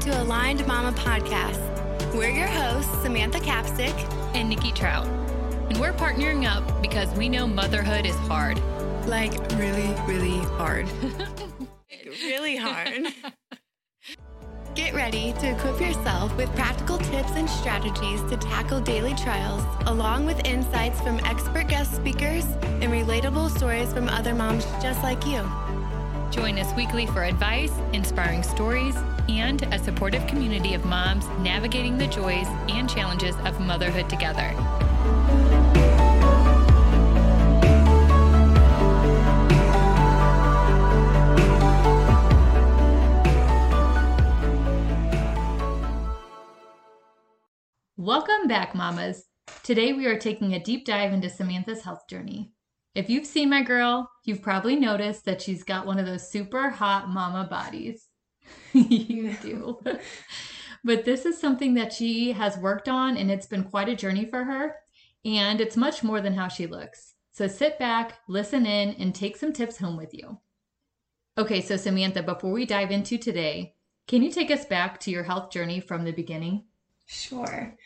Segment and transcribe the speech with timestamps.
[0.00, 1.60] to Aligned Mama Podcast.
[2.14, 3.94] We're your hosts, Samantha Capstick
[4.34, 5.06] and Nikki Trout.
[5.68, 8.58] And we're partnering up because we know motherhood is hard.
[9.06, 10.88] Like, really, really hard.
[12.22, 13.08] really hard.
[14.74, 20.24] Get ready to equip yourself with practical tips and strategies to tackle daily trials, along
[20.24, 25.46] with insights from expert guest speakers and relatable stories from other moms just like you.
[26.30, 28.94] Join us weekly for advice, inspiring stories,
[29.28, 34.54] and a supportive community of moms navigating the joys and challenges of motherhood together.
[47.96, 49.24] Welcome back, mamas.
[49.64, 52.52] Today we are taking a deep dive into Samantha's health journey.
[52.94, 56.70] If you've seen my girl, you've probably noticed that she's got one of those super
[56.70, 58.08] hot mama bodies.
[58.72, 59.78] you do.
[60.84, 64.24] but this is something that she has worked on, and it's been quite a journey
[64.24, 64.74] for her.
[65.24, 67.14] And it's much more than how she looks.
[67.30, 70.38] So sit back, listen in, and take some tips home with you.
[71.38, 73.74] Okay, so Samantha, before we dive into today,
[74.08, 76.64] can you take us back to your health journey from the beginning?
[77.06, 77.76] Sure.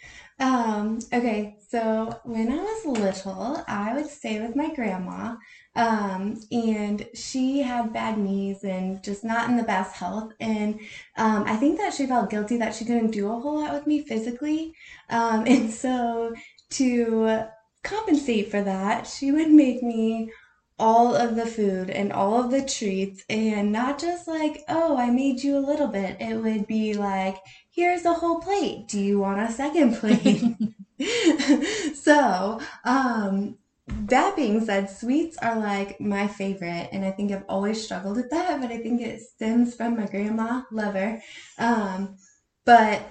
[0.40, 5.36] Um, okay, so when I was little, I would stay with my grandma,
[5.76, 10.32] um, and she had bad knees and just not in the best health.
[10.40, 10.80] And
[11.16, 13.86] um, I think that she felt guilty that she couldn't do a whole lot with
[13.86, 14.74] me physically.
[15.08, 16.34] Um, and so
[16.70, 17.44] to
[17.84, 20.32] compensate for that, she would make me
[20.78, 25.08] all of the food and all of the treats and not just like oh i
[25.10, 26.16] made you a little bit.
[26.20, 27.36] It would be like
[27.70, 28.88] here's a whole plate.
[28.88, 30.42] Do you want a second plate?
[31.94, 37.84] So um that being said sweets are like my favorite and i think i've always
[37.84, 41.20] struggled with that but i think it stems from my grandma lover.
[41.58, 42.16] um
[42.64, 43.02] but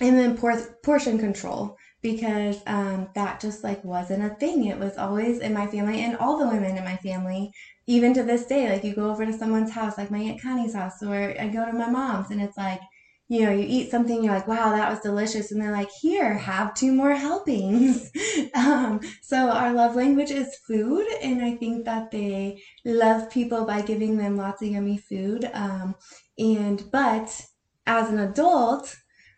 [0.00, 4.66] and then por- portion control because um, that just like wasn't a thing.
[4.66, 7.50] It was always in my family and all the women in my family,
[7.86, 8.70] even to this day.
[8.70, 11.64] Like you go over to someone's house, like my Aunt Connie's house, or I go
[11.64, 12.80] to my mom's and it's like,
[13.28, 15.50] you know, you eat something, you're like, wow, that was delicious.
[15.50, 18.10] And they're like, here, have two more helpings.
[18.54, 21.06] um, so our love language is food.
[21.20, 25.50] And I think that they love people by giving them lots of yummy food.
[25.52, 25.96] Um,
[26.38, 27.44] and, but
[27.84, 28.94] as an adult,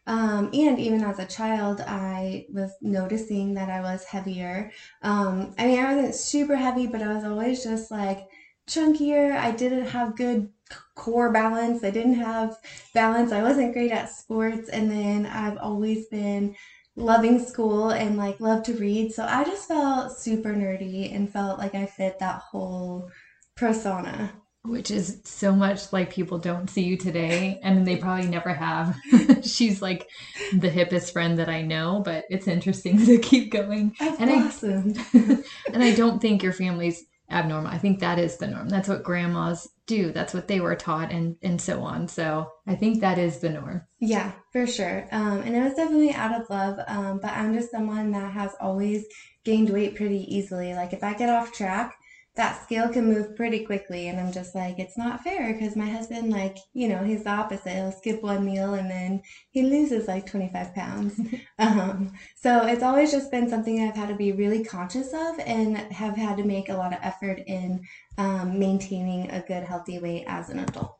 [0.09, 4.73] um, and even as a child, I was noticing that I was heavier.
[5.03, 8.27] Um, I mean, I wasn't super heavy, but I was always just like
[8.69, 9.37] chunkier.
[9.37, 10.49] I didn't have good
[10.95, 11.85] core balance.
[11.85, 12.57] I didn't have
[12.95, 13.33] balance.
[13.33, 14.69] I wasn't great at sports.
[14.71, 16.55] And then I've always been
[16.97, 19.13] loving school and like love to read.
[19.13, 23.09] So I just felt super nerdy and felt like I fit that whole
[23.57, 24.33] persona
[24.65, 28.97] which is so much like people don't see you today and they probably never have.
[29.43, 30.09] She's like
[30.53, 33.95] the hippest friend that i know but it's interesting to keep going.
[33.99, 34.95] That's and awesome.
[35.15, 35.43] I,
[35.73, 37.71] and i don't think your family's abnormal.
[37.71, 38.71] I think that is the norm.
[38.71, 40.13] That's what grandmas do.
[40.13, 42.09] That's what they were taught and and so on.
[42.09, 43.83] So i think that is the norm.
[44.01, 45.07] Yeah for sure.
[45.13, 48.55] Um, and it was definitely out of love um, but i'm just someone that has
[48.61, 49.07] always
[49.45, 50.75] gained weight pretty easily.
[50.75, 51.98] Like if i get off track
[52.39, 55.89] that scale can move pretty quickly and i'm just like it's not fair because my
[55.89, 57.73] husband like you know he's the opposite.
[57.73, 61.21] He'll skip one meal and then he loses like 25 pounds.
[61.61, 65.77] Um, so it's always just been something i've had to be really conscious of and
[65.77, 67.85] have had to make a lot of effort in
[68.17, 70.97] um, maintaining a good healthy weight as an adult.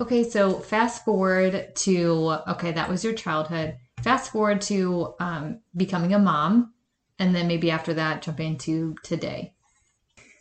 [0.00, 3.76] Okay so fast forward to okay that was your childhood.
[4.02, 6.74] Fast forward to um, becoming a mom
[7.20, 9.54] and then maybe after that jump into today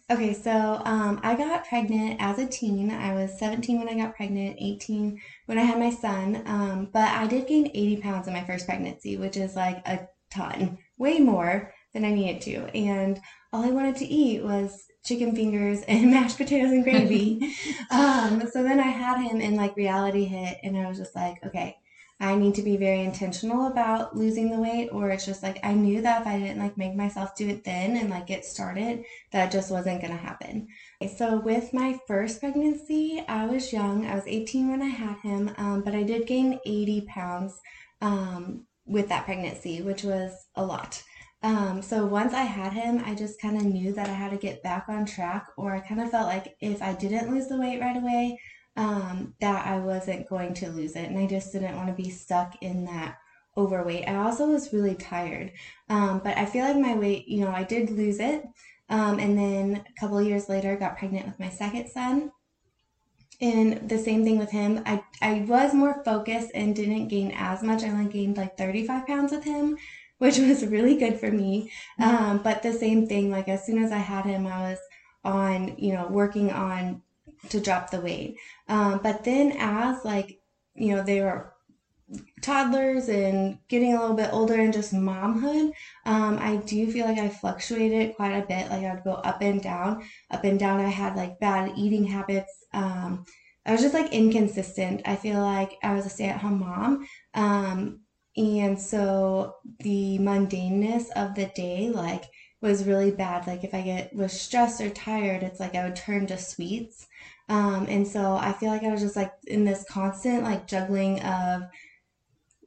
[0.08, 2.92] Okay, so um, I got pregnant as a teen.
[2.92, 6.44] I was 17 when I got pregnant, 18 when I had my son.
[6.46, 10.07] Um, but I did gain 80 pounds in my first pregnancy, which is like a
[10.30, 12.78] ton, way more than I needed to.
[12.78, 13.19] And
[13.52, 17.56] all I wanted to eat was chicken fingers and mashed potatoes and gravy.
[17.90, 21.44] um, so then I had him, and like reality hit, and I was just like,
[21.44, 21.78] okay,
[22.19, 25.73] I need to be very intentional about losing the weight, or it's just like I
[25.73, 29.03] knew that if I didn't like make myself do it then and like get started,
[29.31, 30.67] that just wasn't gonna happen.
[31.17, 34.06] So with my first pregnancy, I was young.
[34.06, 37.59] I was 18 when I had him, um, but I did gain 80 pounds
[38.01, 41.03] um, with that pregnancy, which was a lot.
[41.44, 44.38] Um, so once I had him, I just kind of knew that I had to
[44.38, 47.57] get back on track, or I kind of felt like if I didn't lose the
[47.57, 48.39] weight right away,
[48.75, 51.10] um, that I wasn't going to lose it.
[51.10, 53.18] And I just didn't want to be stuck in that
[53.57, 54.07] overweight.
[54.07, 55.51] I also was really tired.
[55.89, 58.45] Um, but I feel like my weight, you know, I did lose it.
[58.89, 62.31] Um, and then a couple years later, got pregnant with my second son.
[63.42, 64.81] and the same thing with him.
[64.86, 67.83] I, I was more focused and didn't gain as much.
[67.83, 69.77] I only gained like 35 pounds with him,
[70.19, 71.72] which was really good for me.
[72.00, 72.16] Mm-hmm.
[72.16, 74.80] Um, but the same thing, like as soon as I had him, I was
[75.24, 77.01] on, you know, working on
[77.50, 78.38] to drop the weight.
[78.68, 80.39] Um, but then as like,
[80.75, 81.53] you know, they were
[82.42, 85.71] toddlers and getting a little bit older and just momhood,
[86.06, 88.69] um, I do feel like I fluctuated quite a bit.
[88.69, 90.80] Like I would go up and down, up and down.
[90.80, 92.65] I had like bad eating habits.
[92.74, 93.25] Um,
[93.65, 95.01] I was just like inconsistent.
[95.06, 97.07] I feel like I was a stay at home mom.
[97.33, 98.01] Um,
[98.38, 102.25] and so the mundaneness of the day, like,
[102.62, 103.48] was really bad.
[103.48, 107.07] Like if I get was stressed or tired, it's like I would turn to sweets.
[107.47, 111.21] Um, and so I feel like I was just like in this constant like juggling
[111.21, 111.63] of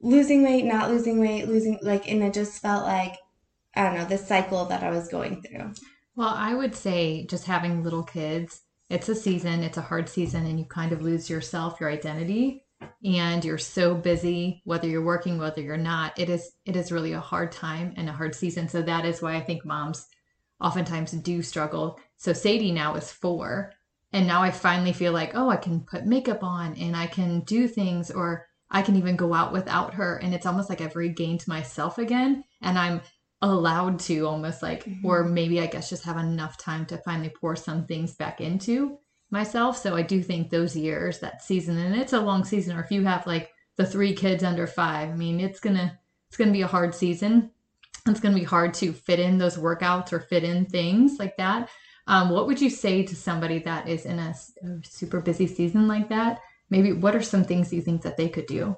[0.01, 3.15] losing weight, not losing weight, losing like, and it just felt like,
[3.75, 5.73] I don't know, this cycle that I was going through.
[6.15, 10.45] Well, I would say just having little kids, it's a season, it's a hard season,
[10.45, 12.65] and you kind of lose yourself, your identity,
[13.03, 16.17] and you're so busy, whether you're working, whether you're not.
[16.17, 18.67] It is it is really a hard time and a hard season.
[18.67, 20.07] So that is why I think moms
[20.61, 21.99] oftentimes do struggle.
[22.17, 23.73] So Sadie now is four,
[24.11, 27.41] and now I finally feel like, oh, I can put makeup on and I can
[27.41, 30.17] do things, or I can even go out without her.
[30.17, 33.01] And it's almost like I've regained myself again and I'm
[33.41, 35.05] allowed to almost like, mm-hmm.
[35.05, 38.97] or maybe I guess just have enough time to finally pour some things back into
[39.31, 39.77] myself.
[39.77, 42.91] So I do think those years, that season, and it's a long season, or if
[42.91, 45.97] you have like the three kids under five, I mean, it's gonna,
[46.27, 47.51] it's gonna be a hard season.
[48.07, 51.69] It's gonna be hard to fit in those workouts or fit in things like that.
[52.07, 55.87] Um, what would you say to somebody that is in a, a super busy season
[55.87, 56.39] like that?
[56.69, 58.77] maybe what are some things you think that they could do?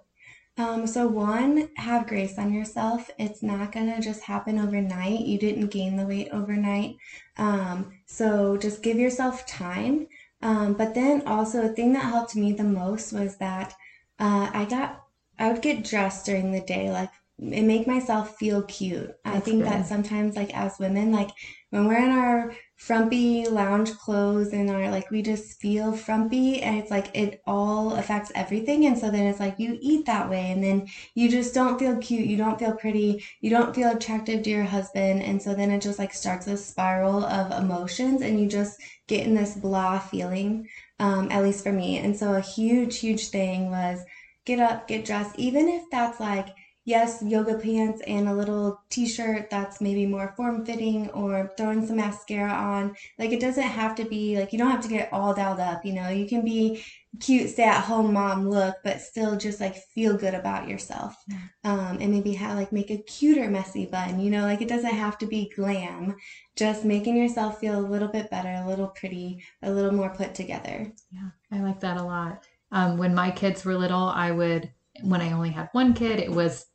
[0.58, 3.10] Um, so one, have grace on yourself.
[3.18, 5.22] It's not gonna just happen overnight.
[5.22, 6.98] You didn't gain the weight overnight.
[7.38, 10.08] Um, so just give yourself time.
[10.42, 13.74] Um, but then also a thing that helped me the most was that
[14.20, 15.04] uh, I got
[15.40, 17.10] I would get dressed during the day, like
[17.40, 19.16] and make myself feel cute.
[19.24, 19.72] That's I think good.
[19.72, 21.30] that sometimes like as women, like
[21.72, 26.78] when we're in our frumpy lounge clothes and our like we just feel frumpy and
[26.78, 28.86] it's like it all affects everything.
[28.86, 31.98] And so then it's like you eat that way and then you just don't feel
[31.98, 32.28] cute.
[32.28, 33.24] You don't feel pretty.
[33.40, 35.24] You don't feel attractive to your husband.
[35.24, 39.26] And so then it just like starts a spiral of emotions and you just get
[39.26, 40.68] in this blah feeling
[41.00, 41.98] um, at least for me.
[42.00, 44.04] And so a huge huge thing was
[44.46, 46.48] get up get dressed even if that's like
[46.92, 51.88] yes, yoga pants and a little t shirt that's maybe more form fitting or throwing
[51.88, 52.94] some mascara on.
[53.18, 55.86] Like, it doesn't have to be like you don't have to get all dialed up,
[55.86, 56.84] you know, you can be
[57.20, 61.16] cute, stay at home mom look, but still just like feel good about yourself.
[61.64, 64.94] Um, and maybe have like make a cuter messy bun, you know, like it doesn't
[64.94, 66.16] have to be glam,
[66.58, 70.36] just making yourself feel a little bit better, a little pretty, a little more put
[70.36, 70.92] together.
[71.12, 72.44] Yeah, I like that a lot.
[72.74, 74.72] Um, when my kids were little, I would
[75.04, 76.66] when I only had one kid, it was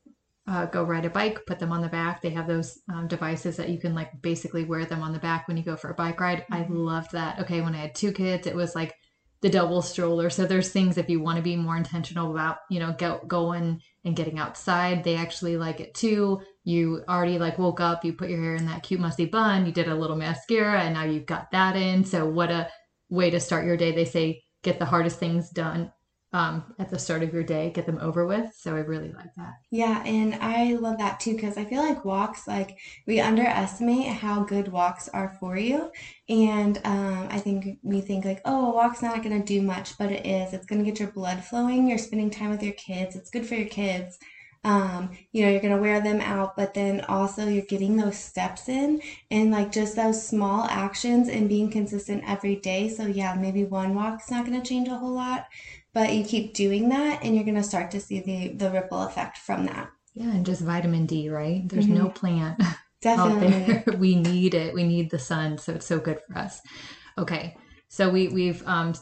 [0.48, 2.22] uh, go ride a bike, put them on the back.
[2.22, 5.48] They have those um, devices that you can like basically wear them on the back
[5.48, 6.44] when you go for a bike ride.
[6.50, 6.76] I mm-hmm.
[6.76, 7.40] loved that.
[7.40, 8.94] Okay, when I had two kids, it was like
[9.43, 10.31] the double stroller.
[10.31, 13.81] So there's things if you want to be more intentional about, you know, go, going
[14.04, 16.41] and getting outside, they actually like it too.
[16.65, 19.72] You already like woke up, you put your hair in that cute musty bun, you
[19.72, 22.05] did a little mascara, and now you've got that in.
[22.05, 22.70] So what a
[23.10, 23.93] way to start your day.
[23.93, 25.93] They say get the hardest things done
[26.33, 28.53] um, at the start of your day, get them over with.
[28.55, 29.55] So I really like that.
[29.71, 34.43] Yeah, and I love that too because I feel like walks, like we underestimate how
[34.43, 35.91] good walks are for you.
[36.29, 39.97] And um, I think we think like, oh, a walk's not going to do much,
[39.99, 40.53] but it is.
[40.53, 41.89] It's going to get your blood flowing.
[41.89, 43.17] You're spending time with your kids.
[43.17, 44.19] It's good for your kids.
[44.65, 48.19] Um, you know, you're going to wear them out, but then also you're getting those
[48.19, 52.89] steps in and like just those small actions and being consistent every day.
[52.89, 55.47] So, yeah, maybe one walk's not going to change a whole lot,
[55.96, 59.03] but you keep doing that and you're going to start to see the the ripple
[59.05, 59.88] effect from that.
[60.15, 61.67] Yeah and just vitamin d right?
[61.67, 62.05] There's mm-hmm.
[62.05, 62.62] no plant
[63.00, 63.96] Definitely.
[63.96, 64.74] we need it.
[64.74, 66.60] We need the sun so it's so good for us.
[67.17, 67.56] Okay
[67.88, 68.93] so we we've um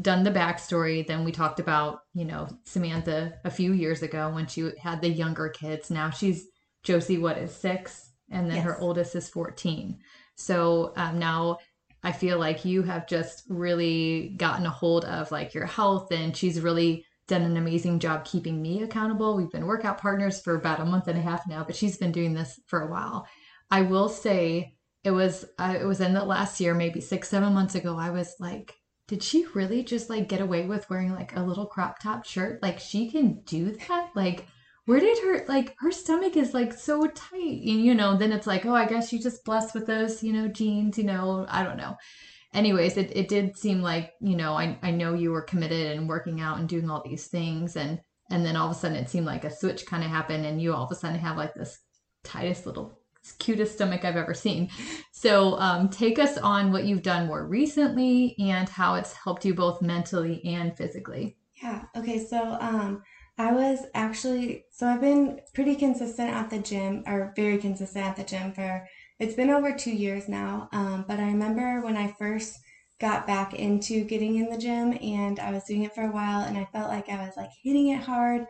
[0.00, 1.04] done the backstory.
[1.04, 5.08] Then we talked about you know samantha a few years ago when she had the
[5.08, 5.90] younger kids.
[5.90, 6.46] Now she's
[6.84, 8.12] josie what is six?
[8.30, 8.66] And then yes.
[8.66, 9.98] her oldest is 14
[10.36, 11.58] so um, now
[12.06, 16.36] I feel like you have just really gotten a hold of like your health and
[16.36, 19.36] she's really done an amazing job keeping me accountable.
[19.36, 22.12] We've been workout partners for about a month and a half now, but she's been
[22.12, 23.26] doing this for a while.
[23.72, 27.52] I will say it was uh, it was in the last year, maybe 6 7
[27.52, 27.98] months ago.
[27.98, 28.72] I was like
[29.08, 32.62] did she really just like get away with wearing like a little crop top shirt?
[32.62, 34.10] Like she can do that?
[34.14, 34.46] Like
[34.86, 38.46] where did her like her stomach is like so tight and you know then it's
[38.46, 41.62] like oh i guess she's just blessed with those you know genes you know i
[41.62, 41.96] don't know
[42.56, 46.08] anyways, it, it did seem like, you know, I, I know you were committed and
[46.08, 47.76] working out and doing all these things.
[47.76, 48.00] And,
[48.30, 50.60] and then all of a sudden it seemed like a switch kind of happened and
[50.60, 51.78] you all of a sudden have like this
[52.24, 52.98] tightest little
[53.38, 54.70] cutest stomach I've ever seen.
[55.12, 59.54] So um, take us on what you've done more recently and how it's helped you
[59.54, 61.36] both mentally and physically.
[61.62, 61.84] Yeah.
[61.96, 62.24] Okay.
[62.24, 63.02] So um,
[63.38, 68.16] I was actually so I've been pretty consistent at the gym or very consistent at
[68.16, 68.86] the gym for
[69.18, 70.68] it's been over two years now.
[70.72, 72.58] Um, but I remember when I first
[72.98, 76.42] got back into getting in the gym and I was doing it for a while
[76.42, 78.46] and I felt like I was like hitting it hard,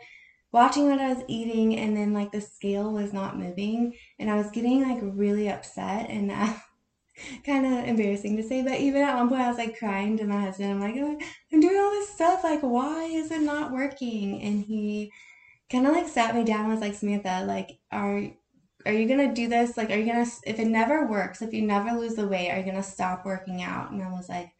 [0.52, 4.36] watching what I was eating, and then like the scale was not moving and I
[4.36, 6.54] was getting like really upset and uh,
[7.44, 10.24] kind of embarrassing to say, but even at one point I was like crying to
[10.24, 10.70] my husband.
[10.70, 11.18] I'm like, oh,
[11.52, 12.44] I'm doing all this stuff.
[12.44, 14.42] Like, why is it not working?
[14.42, 15.12] And he
[15.70, 18.22] kind of like sat me down and was like, Samantha, like, are
[18.86, 19.76] are you gonna do this?
[19.76, 22.58] Like, are you gonna, if it never works, if you never lose the weight, are
[22.58, 23.90] you gonna stop working out?
[23.90, 24.52] And I was like,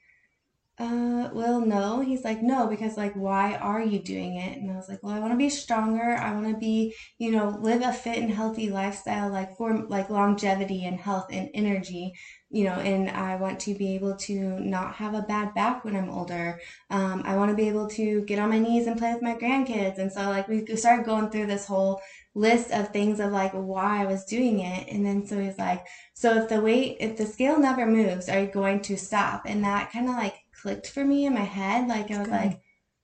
[0.78, 2.00] uh, well, no.
[2.00, 4.58] He's like, no, because like, why are you doing it?
[4.58, 6.16] And I was like, well, I want to be stronger.
[6.16, 10.10] I want to be, you know, live a fit and healthy lifestyle, like for like
[10.10, 12.12] longevity and health and energy,
[12.56, 15.94] you know, and I want to be able to not have a bad back when
[15.94, 16.58] I'm older.
[16.88, 19.34] Um, I want to be able to get on my knees and play with my
[19.34, 19.98] grandkids.
[19.98, 22.00] And so like we started going through this whole
[22.34, 24.88] list of things of like why I was doing it.
[24.88, 25.84] And then so he's like,
[26.14, 29.42] so if the weight, if the scale never moves, are you going to stop?
[29.44, 31.88] And that kind of like clicked for me in my head.
[31.88, 32.32] Like I was Good.
[32.32, 32.60] like,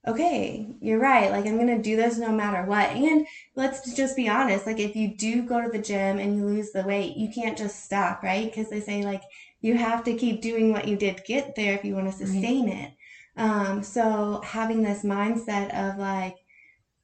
[0.07, 1.31] okay, you're right.
[1.31, 2.91] Like I'm going to do this no matter what.
[2.91, 4.67] And let's just be honest.
[4.67, 7.57] Like if you do go to the gym and you lose the weight, you can't
[7.57, 8.47] just stop, right?
[8.47, 9.23] Because they say like
[9.61, 12.67] you have to keep doing what you did get there if you want to sustain
[12.67, 12.79] right.
[12.79, 12.93] it.
[13.37, 16.37] Um, so having this mindset of like,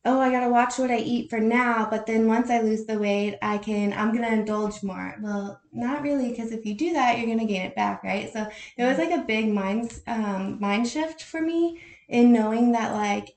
[0.05, 2.99] oh, I gotta watch what I eat for now, but then once I lose the
[2.99, 5.17] weight, I can, I'm gonna indulge more.
[5.21, 8.33] Well, not really, because if you do that, you're gonna gain it back, right?
[8.33, 12.93] So it was like a big mind, um, mind shift for me in knowing that,
[12.93, 13.29] like,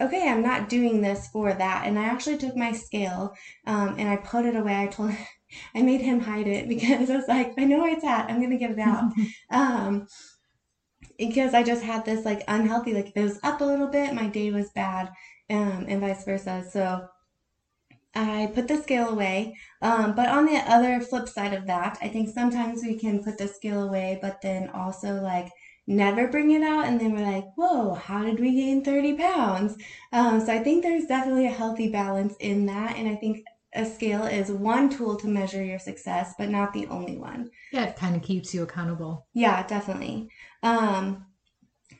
[0.00, 1.86] okay, I'm not doing this for that.
[1.86, 3.34] And I actually took my scale
[3.66, 4.82] um, and I put it away.
[4.82, 5.12] I told,
[5.74, 8.30] I made him hide it because I was like, I know where it's at.
[8.30, 9.12] I'm gonna get it out.
[9.50, 10.06] um,
[11.18, 14.14] because I just had this like unhealthy, like if it was up a little bit,
[14.14, 15.10] my day was bad
[15.48, 16.64] um, and vice versa.
[16.70, 17.08] So
[18.14, 19.56] I put the scale away.
[19.82, 23.38] Um, but on the other flip side of that, I think sometimes we can put
[23.38, 25.50] the scale away, but then also like
[25.86, 26.86] never bring it out.
[26.86, 29.76] And then we're like, whoa, how did we gain 30 pounds?
[30.12, 32.96] Um, so I think there's definitely a healthy balance in that.
[32.96, 36.86] And I think a scale is one tool to measure your success, but not the
[36.86, 37.50] only one.
[37.72, 39.26] Yeah, it kind of keeps you accountable.
[39.34, 40.30] Yeah, definitely.
[40.62, 41.26] Um,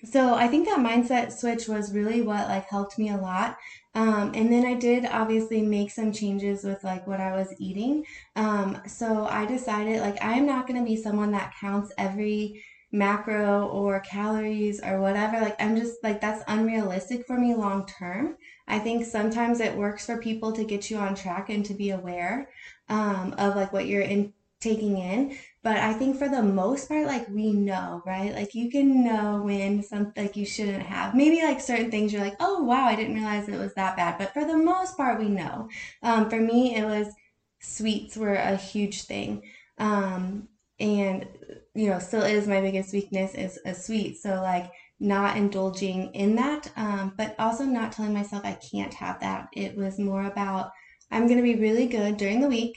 [0.05, 3.59] so I think that mindset switch was really what like helped me a lot.
[3.95, 8.05] Um, and then I did obviously make some changes with like what I was eating.
[8.37, 12.63] Um, so I decided like I'm not going to be someone that counts every
[12.97, 15.41] macro or calories or whatever.
[15.41, 18.37] Like I'm just like that's unrealistic for me long term.
[18.69, 21.91] I think sometimes it works for people to get you on track and to be
[21.91, 22.49] aware
[22.89, 25.37] um, of like what you're in taking in.
[25.63, 28.33] But I think for the most part, like we know, right?
[28.33, 31.15] Like you can know when something like you shouldn't have.
[31.15, 34.17] Maybe like certain things you're like, oh wow, I didn't realize it was that bad.
[34.19, 35.69] But for the most part, we know.
[36.03, 37.13] Um, for me, it was
[37.61, 39.43] sweets were a huge thing.
[39.79, 41.27] Um, and
[41.75, 44.17] you know, still is my biggest weakness is a sweet.
[44.19, 49.21] So like not indulging in that, um, but also not telling myself I can't have
[49.21, 49.49] that.
[49.53, 50.71] It was more about
[51.11, 52.77] I'm gonna be really good during the week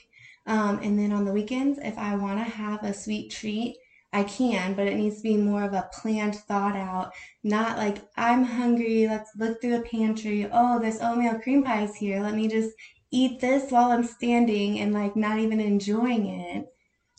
[0.50, 3.78] um, and then on the weekends, if I want to have a sweet treat,
[4.12, 7.12] I can, but it needs to be more of a planned, thought out,
[7.44, 10.50] not like I'm hungry, let's look through the pantry.
[10.52, 12.20] Oh, this oatmeal cream pie is here.
[12.20, 12.72] Let me just
[13.12, 16.66] eat this while I'm standing and like not even enjoying it.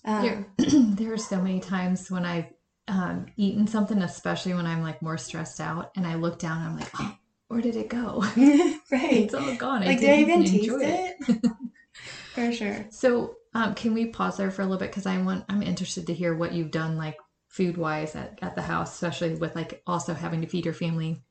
[0.05, 2.53] Um, there, there are so many times when I've
[2.89, 6.67] um, eaten something, especially when I'm like more stressed out, and I look down and
[6.69, 7.17] I'm like, oh,
[7.49, 8.21] where did it go?
[8.37, 9.13] right.
[9.13, 9.81] It's all gone.
[9.81, 11.17] Like, I did I even taste it?
[11.29, 11.53] it?
[12.35, 12.87] For sure.
[12.91, 14.91] So, um, can we pause there for a little bit?
[14.91, 17.17] Because I want, I'm interested to hear what you've done, like
[17.49, 21.25] food wise at, at the house, especially with like also having to feed your family.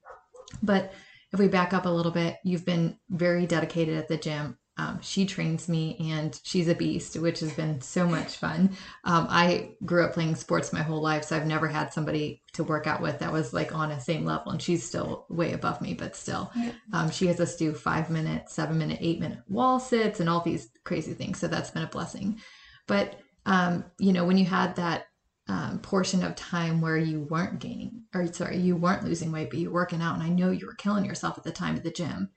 [0.61, 0.91] But
[1.31, 4.57] if we back up a little bit, you've been very dedicated at the gym.
[4.79, 8.69] Um, she trains me and she's a beast, which has been so much fun.
[9.03, 12.63] Um, I grew up playing sports my whole life, so I've never had somebody to
[12.63, 14.53] work out with that was like on a same level.
[14.53, 16.49] And she's still way above me, but still,
[16.93, 20.41] um, she has us do five minute, seven minute, eight minute wall sits and all
[20.41, 21.39] these crazy things.
[21.39, 22.39] So that's been a blessing.
[22.87, 25.07] But um, you know, when you had that
[25.49, 29.59] um, portion of time where you weren't gaining, or sorry, you weren't losing weight, but
[29.59, 31.91] you're working out, and I know you were killing yourself at the time at the
[31.91, 32.29] gym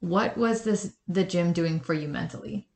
[0.00, 2.68] what was this the gym doing for you mentally?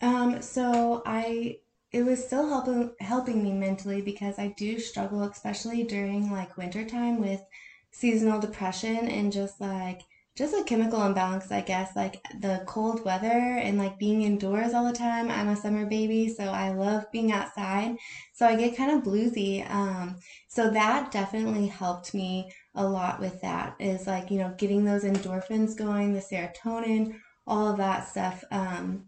[0.00, 1.58] Um, so I
[1.92, 7.20] it was still helping helping me mentally because I do struggle, especially during like wintertime
[7.20, 7.42] with
[7.90, 10.02] seasonal depression and just like
[10.36, 14.86] just a chemical imbalance, I guess, like the cold weather and like being indoors all
[14.86, 15.30] the time.
[15.30, 17.96] I'm a summer baby, so I love being outside.
[18.32, 19.68] So I get kind of bluesy.
[19.68, 20.16] Um,
[20.48, 25.04] so that definitely helped me a lot with that is like, you know, getting those
[25.04, 28.44] endorphins going, the serotonin, all of that stuff.
[28.50, 29.06] Um,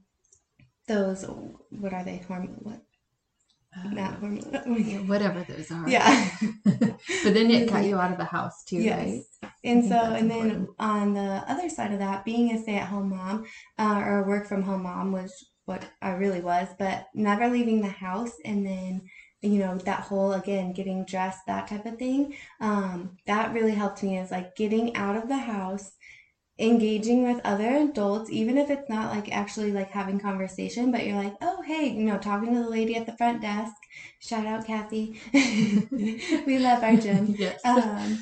[0.89, 1.25] those,
[1.71, 2.19] what are they?
[2.27, 2.83] Hormone, what?
[3.91, 5.07] Not hormone.
[5.07, 5.89] whatever those are.
[5.89, 6.29] Yeah.
[6.65, 9.25] but then it got you out of the house too, Yes.
[9.43, 9.51] right?
[9.65, 10.69] And so, and then important.
[10.79, 13.47] on the other side of that, being a stay at home mom
[13.79, 15.33] uh, or a work from home mom was
[15.65, 18.33] what I really was, but never leaving the house.
[18.45, 19.03] And then,
[19.43, 24.03] you know, that whole, again, getting dressed, that type of thing, um, that really helped
[24.03, 25.93] me is like getting out of the house,
[26.59, 31.17] engaging with other adults, even if it's not like actually like having conversation, but you're
[31.17, 33.75] like, oh, hey, you know, talking to the lady at the front desk.
[34.21, 35.21] Shout out, Kathy.
[35.33, 37.61] we love our gym yes.
[37.65, 38.21] um,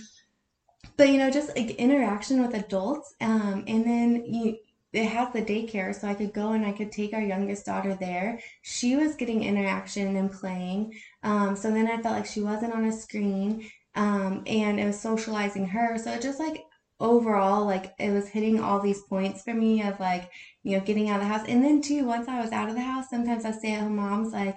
[0.97, 4.57] but you know just like interaction with adults um, and then you
[4.93, 7.95] it has the daycare so i could go and i could take our youngest daughter
[7.95, 8.41] there.
[8.63, 10.93] She was getting interaction and playing
[11.23, 15.01] um, so then i felt like she wasn't on a screen um, and it was
[15.01, 15.99] socializing her.
[15.99, 16.63] So it just like
[17.01, 20.31] overall like it was hitting all these points for me of like
[20.63, 21.49] you know getting out of the house.
[21.49, 23.97] And then too once i was out of the house sometimes i stay at home
[23.97, 24.57] moms like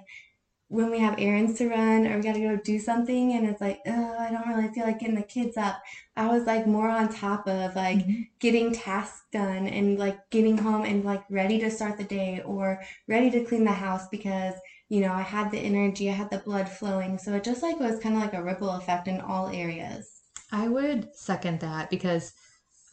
[0.74, 3.62] when we have errands to run or we got to go do something and it's
[3.62, 5.82] like oh i don't really feel like getting the kids up.
[6.16, 8.28] I was like more on top of like Mhm.
[8.40, 12.80] getting tasks done and like getting home and like ready to start the day or
[13.08, 14.56] ready to clean the house because
[14.90, 17.18] you know i had the energy i had the blood flowing.
[17.18, 20.22] So it just like was kind of like a ripple effect in all areas.
[20.52, 22.34] I would second that because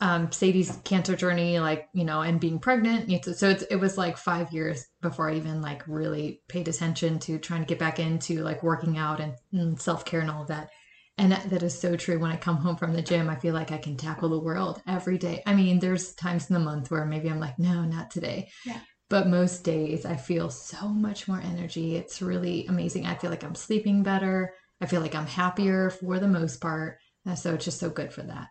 [0.00, 3.98] um, Sadie's cancer journey, like you know, and being pregnant, it's, so it's, it was
[3.98, 7.98] like five years before I even like really paid attention to trying to get back
[7.98, 10.70] into like working out and, and self care and all of that.
[11.18, 12.18] And that, that is so true.
[12.18, 14.80] When I come home from the gym, I feel like I can tackle the world
[14.86, 15.42] every day.
[15.44, 18.48] I mean, there's times in the month where maybe I'm like, no, not today.
[18.64, 18.80] Yeah.
[19.10, 21.96] But most days I feel so much more energy.
[21.96, 23.04] It's really amazing.
[23.04, 24.54] I feel like I'm sleeping better.
[24.80, 26.96] I feel like I'm happier for the most part.
[27.34, 28.48] So it's just so good for that.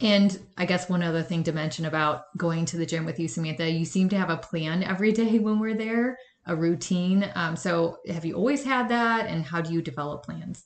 [0.00, 3.28] And I guess one other thing to mention about going to the gym with you,
[3.28, 7.30] Samantha, you seem to have a plan every day when we're there, a routine.
[7.34, 9.26] Um, so have you always had that?
[9.26, 10.64] And how do you develop plans?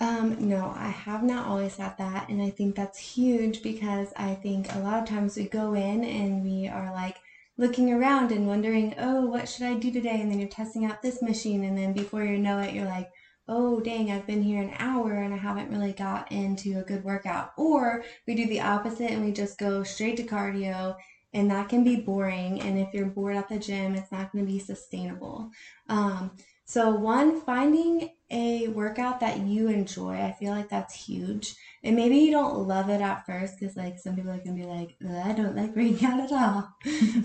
[0.00, 4.34] Um, no, I have not always had that, and I think that's huge because I
[4.34, 7.18] think a lot of times we go in and we are like
[7.58, 10.22] looking around and wondering, oh, what should I do today?
[10.22, 13.10] And then you're testing out this machine, and then before you know it, you're like,
[13.48, 17.02] oh, dang, I've been here an hour and I haven't really got into a good
[17.04, 17.52] workout.
[17.56, 20.96] Or we do the opposite and we just go straight to cardio,
[21.32, 22.60] and that can be boring.
[22.60, 25.50] And if you're bored at the gym, it's not going to be sustainable.
[25.88, 26.32] Um,
[26.70, 31.56] so, one, finding a workout that you enjoy, I feel like that's huge.
[31.82, 34.62] And maybe you don't love it at first because, like, some people are going to
[34.62, 36.72] be like, I don't like working out at all.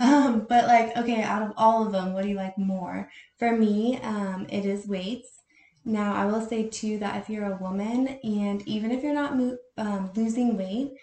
[0.00, 3.08] um, but, like, okay, out of all of them, what do you like more?
[3.38, 5.35] For me, um, it is weights.
[5.86, 9.36] Now, I will say too that if you're a woman and even if you're not
[9.36, 10.94] mo- um, losing weight,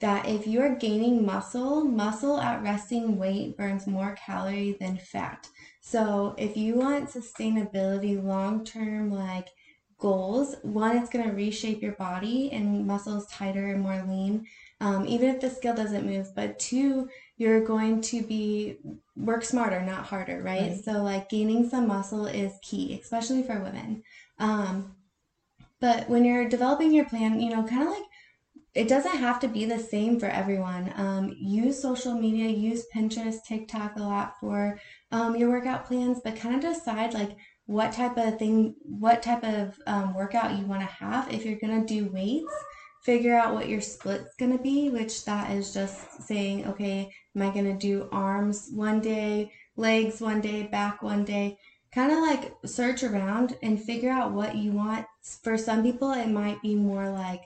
[0.00, 5.46] that if you're gaining muscle, muscle at resting weight burns more calorie than fat.
[5.82, 9.48] So if you want sustainability, long term, like
[9.98, 14.46] goals, one, it's going to reshape your body and muscles tighter and more lean,
[14.80, 16.34] um, even if the skill doesn't move.
[16.34, 18.78] But two, you're going to be
[19.16, 20.70] work smarter, not harder, right?
[20.70, 20.84] Right.
[20.84, 24.02] So like gaining some muscle is key, especially for women.
[24.40, 24.96] Um,
[25.80, 28.02] but when you're developing your plan, you know, kind of like
[28.74, 30.92] it doesn't have to be the same for everyone.
[30.96, 34.78] Um, use social media, use Pinterest, TikTok a lot for
[35.10, 39.42] um, your workout plans, but kind of decide like what type of thing, what type
[39.44, 41.32] of um, workout you want to have.
[41.32, 42.52] If you're gonna do weights,
[43.02, 47.52] figure out what your split's gonna be, which that is just saying, okay, am I
[47.52, 51.58] gonna do arms one day, legs one day, back one day?
[51.94, 55.06] Kind of like search around and figure out what you want.
[55.42, 57.42] For some people, it might be more like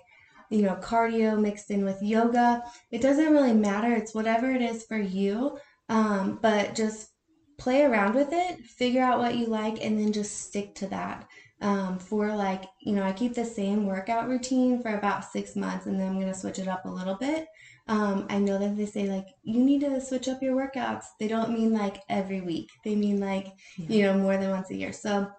[0.50, 2.62] you know, cardio mixed in with yoga.
[2.90, 3.92] It doesn't really matter.
[3.92, 5.58] It's whatever it is for you.
[5.88, 7.10] Um, but just
[7.58, 11.26] play around with it, figure out what you like, and then just stick to that.
[11.60, 15.86] Um, for like, you know, I keep the same workout routine for about six months
[15.86, 17.46] and then I'm going to switch it up a little bit.
[17.86, 21.04] Um, I know that they say like, you need to switch up your workouts.
[21.20, 24.74] They don't mean like every week, they mean like, you know, more than once a
[24.74, 24.92] year.
[24.92, 25.30] So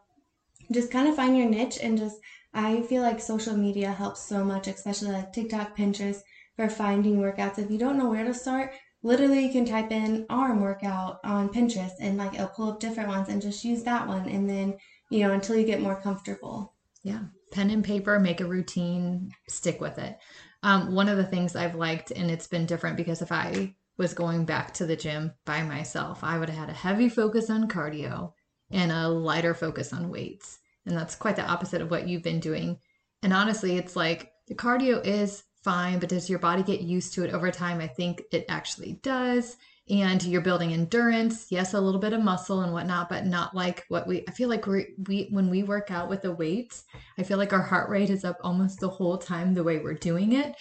[0.71, 2.17] just kind of find your niche and just
[2.53, 6.19] I feel like social media helps so much, especially like TikTok, Pinterest,
[6.55, 7.59] for finding workouts.
[7.59, 11.49] If you don't know where to start, literally you can type in arm workout on
[11.49, 14.29] Pinterest and like it'll pull up different ones and just use that one.
[14.29, 14.77] And then
[15.09, 16.73] you know, until you get more comfortable.
[17.03, 17.19] Yeah.
[17.51, 20.17] Pen and paper, make a routine, stick with it.
[20.65, 24.15] Um, one of the things I've liked, and it's been different because if I was
[24.15, 27.67] going back to the gym by myself, I would have had a heavy focus on
[27.67, 28.33] cardio
[28.71, 30.57] and a lighter focus on weights.
[30.87, 32.79] And that's quite the opposite of what you've been doing.
[33.21, 37.23] And honestly, it's like the cardio is fine, but does your body get used to
[37.23, 37.79] it over time?
[37.79, 39.57] I think it actually does.
[39.87, 43.85] And you're building endurance, yes, a little bit of muscle and whatnot, but not like
[43.89, 44.23] what we.
[44.27, 46.85] I feel like we we when we work out with the weights,
[47.19, 49.93] I feel like our heart rate is up almost the whole time the way we're
[49.93, 50.55] doing it.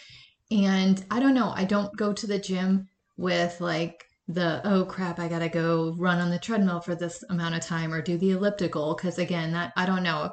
[0.50, 1.54] And I don't know.
[1.56, 6.18] I don't go to the gym with like the oh crap i gotta go run
[6.18, 9.72] on the treadmill for this amount of time or do the elliptical because again that
[9.76, 10.30] i don't know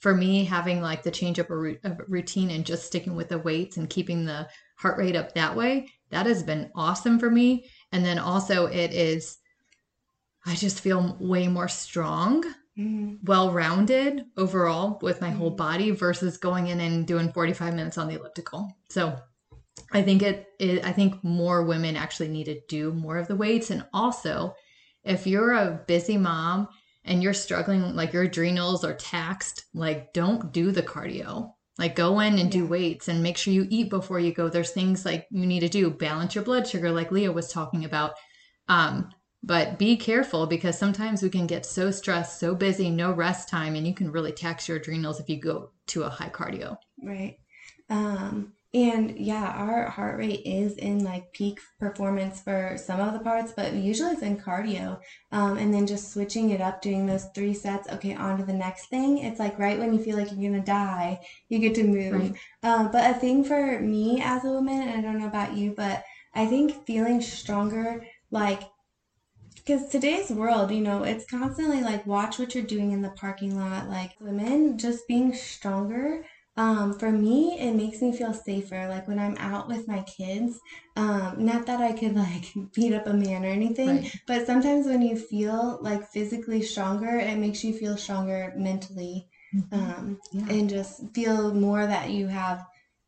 [0.00, 3.90] for me having like the change up routine and just sticking with the weights and
[3.90, 8.18] keeping the heart rate up that way that has been awesome for me and then
[8.18, 9.38] also it is
[10.44, 12.42] i just feel way more strong
[12.78, 13.14] mm-hmm.
[13.24, 15.38] well rounded overall with my mm-hmm.
[15.38, 19.16] whole body versus going in and doing 45 minutes on the elliptical so
[19.90, 23.36] I think it, it I think more women actually need to do more of the
[23.36, 24.54] weights and also
[25.04, 26.68] if you're a busy mom
[27.04, 31.52] and you're struggling like your adrenals are taxed, like don't do the cardio.
[31.78, 34.48] Like go in and do weights and make sure you eat before you go.
[34.48, 37.84] There's things like you need to do, balance your blood sugar like Leah was talking
[37.84, 38.14] about.
[38.68, 39.10] Um
[39.46, 43.74] but be careful because sometimes we can get so stressed, so busy, no rest time,
[43.74, 46.78] and you can really tax your adrenals if you go to a high cardio.
[47.02, 47.36] Right.
[47.90, 53.20] Um, and yeah, our heart rate is in like peak performance for some of the
[53.20, 54.98] parts, but usually it's in cardio.
[55.30, 58.52] Um, and then just switching it up, doing those three sets, okay, on to the
[58.52, 59.18] next thing.
[59.18, 62.14] It's like right when you feel like you're gonna die, you get to move.
[62.14, 62.34] Right.
[62.64, 65.72] Um, but a thing for me as a woman, and I don't know about you,
[65.76, 66.02] but
[66.34, 68.64] I think feeling stronger, like
[69.54, 73.56] because today's world, you know, it's constantly like watch what you're doing in the parking
[73.56, 73.88] lot.
[73.88, 76.24] Like women just being stronger
[76.56, 78.86] um, for me, it makes me feel safer.
[78.88, 80.60] Like when I'm out with my kids,
[80.96, 84.16] um, not that I could like beat up a man or anything, right.
[84.26, 89.74] but sometimes when you feel like physically stronger, it makes you feel stronger mentally mm-hmm.
[89.74, 90.46] um, yeah.
[90.48, 92.64] and just feel more that you have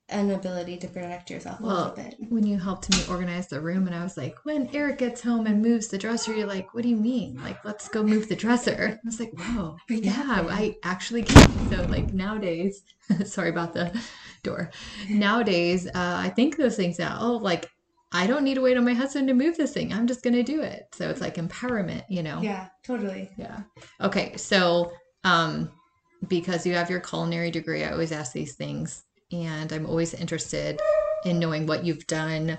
[0.09, 2.17] an ability to protect yourself well, a little bit.
[2.29, 5.47] When you helped me organize the room, and I was like, when Eric gets home
[5.47, 7.41] and moves the dresser, you're like, what do you mean?
[7.43, 9.01] Like, let's go move the dresser.
[9.03, 11.71] I was like, whoa, yeah, I actually can.
[11.71, 12.83] So, like, nowadays,
[13.25, 14.01] sorry about the
[14.45, 14.71] door.
[15.11, 17.19] Nowadays, uh, I think those things out.
[17.21, 17.69] Oh, like,
[18.13, 19.93] I don't need to wait on my husband to move this thing.
[19.93, 20.87] I'm just going to do it.
[20.93, 22.41] So it's like empowerment, you know?
[22.41, 23.29] Yeah, totally.
[23.37, 23.63] Yeah.
[24.01, 24.37] Okay.
[24.37, 24.93] So,
[25.25, 25.73] um,
[26.29, 30.81] because you have your culinary degree, I always ask these things and I'm always interested
[31.25, 32.59] in knowing what you've done.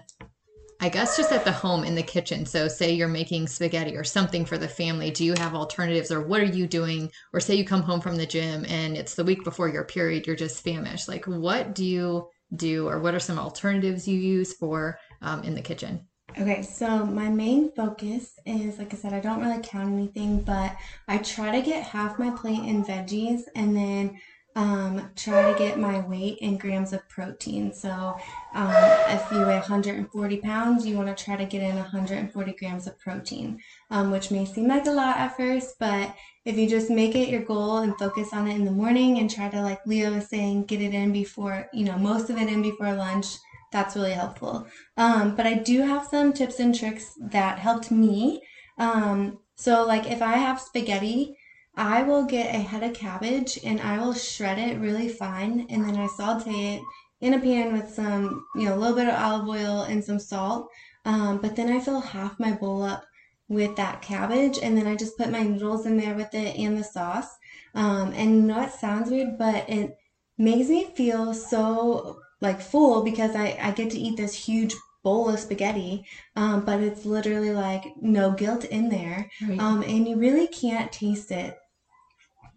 [0.80, 2.46] I guess just at the home in the kitchen.
[2.46, 5.10] So, say you're making spaghetti or something for the family.
[5.10, 7.12] Do you have alternatives or what are you doing?
[7.34, 10.28] Or say you come home from the gym and it's the week before your period,
[10.28, 11.08] you're just famished.
[11.08, 15.56] Like, what do you do or what are some alternatives you use for um, in
[15.56, 16.08] the kitchen?
[16.40, 20.76] Okay, so my main focus is like I said, I don't really count anything, but
[21.08, 24.20] I try to get half my plate in veggies and then
[24.58, 27.72] um, try to get my weight in grams of protein.
[27.72, 28.18] So
[28.56, 28.74] um,
[29.08, 32.98] if you weigh 140 pounds, you want to try to get in 140 grams of
[32.98, 33.60] protein,
[33.92, 37.30] um, which may seem like a lot at first, but if you just make it
[37.30, 40.28] your goal and focus on it in the morning and try to, like Leo was
[40.28, 43.28] saying, get it in before, you know, most of it in before lunch,
[43.72, 44.66] that's really helpful.
[44.98, 48.42] Um, but I do have some tips and tricks that helped me.
[48.80, 51.38] Um, so, like if I have spaghetti,
[51.78, 55.84] I will get a head of cabbage and I will shred it really fine and
[55.84, 56.82] then I saute it
[57.22, 60.20] in a pan with some, you know, a little bit of olive oil and some
[60.20, 60.70] salt.
[61.06, 63.06] Um, but then I fill half my bowl up
[63.48, 66.76] with that cabbage and then I just put my noodles in there with it and
[66.76, 67.30] the sauce.
[67.76, 69.96] Um, and you know, it sounds weird, but it
[70.40, 75.30] makes me feel so like full because I, I get to eat this huge bowl
[75.30, 79.30] of spaghetti, um, but it's literally like no guilt in there.
[79.48, 79.60] Right.
[79.60, 81.58] Um, and you really can't taste it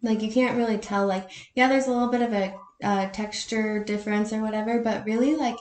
[0.02, 1.06] like you can't really tell.
[1.06, 5.36] Like yeah, there's a little bit of a uh, texture difference or whatever, but really
[5.36, 5.56] like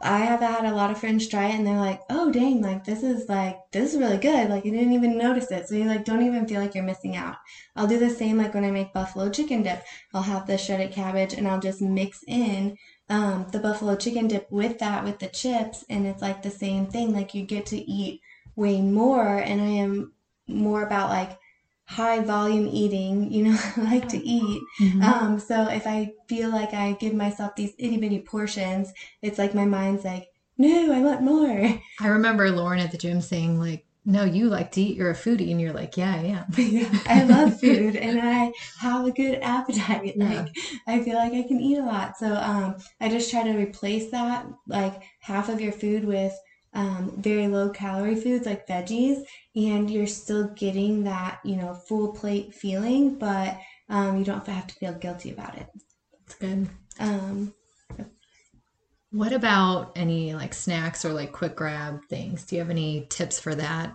[0.00, 2.84] I have had a lot of friends try it and they're like, oh dang, like
[2.84, 4.50] this is like this is really good.
[4.50, 7.16] Like you didn't even notice it, so you like don't even feel like you're missing
[7.16, 7.36] out.
[7.74, 9.82] I'll do the same like when I make buffalo chicken dip.
[10.12, 12.76] I'll have the shredded cabbage and I'll just mix in
[13.08, 16.86] um, the buffalo chicken dip with that with the chips, and it's like the same
[16.86, 17.14] thing.
[17.14, 18.20] Like you get to eat
[18.56, 20.12] way more, and I am
[20.46, 21.38] more about like
[21.86, 24.62] high volume eating, you know, I like to eat.
[24.80, 25.02] Mm-hmm.
[25.02, 28.92] Um, so if I feel like I give myself these itty bitty portions,
[29.22, 31.80] it's like my mind's like, no, I want more.
[32.00, 34.96] I remember Lauren at the gym saying, like, no, you like to eat.
[34.96, 36.44] You're a foodie, and you're like, yeah, I am.
[36.58, 40.14] yeah, I love food and I have a good appetite.
[40.16, 40.28] Yeah.
[40.28, 42.18] Like I feel like I can eat a lot.
[42.18, 46.34] So um, I just try to replace that, like half of your food with
[46.74, 52.12] um, very low calorie foods like veggies, and you're still getting that, you know, full
[52.12, 53.56] plate feeling, but
[53.88, 55.68] um, you don't have to feel guilty about it.
[56.20, 56.68] That's good.
[56.98, 57.54] Um,
[59.10, 62.44] What about any like snacks or like quick grab things?
[62.44, 63.94] Do you have any tips for that?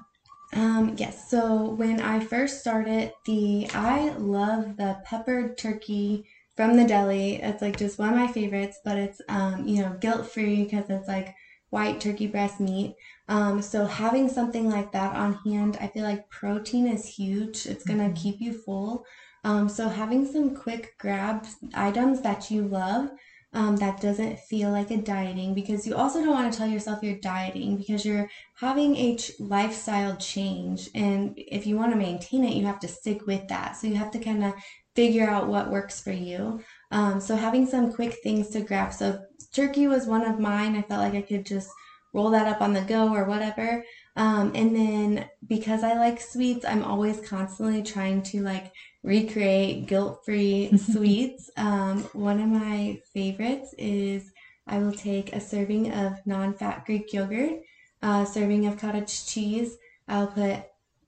[0.53, 1.29] Um, yes.
[1.29, 7.35] So when I first started, the I love the peppered turkey from the deli.
[7.35, 11.07] It's like just one of my favorites, but it's um, you know, guilt-free because it's
[11.09, 11.35] like
[11.69, 12.95] white turkey breast meat.
[13.27, 17.65] Um, so having something like that on hand, I feel like protein is huge.
[17.65, 18.15] It's gonna Mhm.
[18.15, 19.03] keep you full.
[19.43, 23.09] Um, so having some quick grab items that you love,
[23.53, 26.99] um, that doesn't feel like a dieting because you also don't want to tell yourself
[27.01, 32.43] you're dieting because you're having a ch- lifestyle change and if you want to maintain
[32.43, 34.53] it you have to stick with that so you have to kind of
[34.95, 39.19] figure out what works for you um, so having some quick things to grab so
[39.53, 41.69] turkey was one of mine i felt like i could just
[42.13, 43.83] roll that up on the go or whatever
[44.15, 48.71] um, and then because i like sweets i'm always constantly trying to like
[49.03, 54.31] recreate guilt-free sweets um, one of my favorites is
[54.67, 57.61] i will take a serving of non-fat greek yogurt
[58.01, 59.77] a serving of cottage cheese.
[60.07, 60.63] I'll put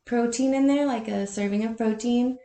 [0.05, 2.37] protein in there, like a serving of protein.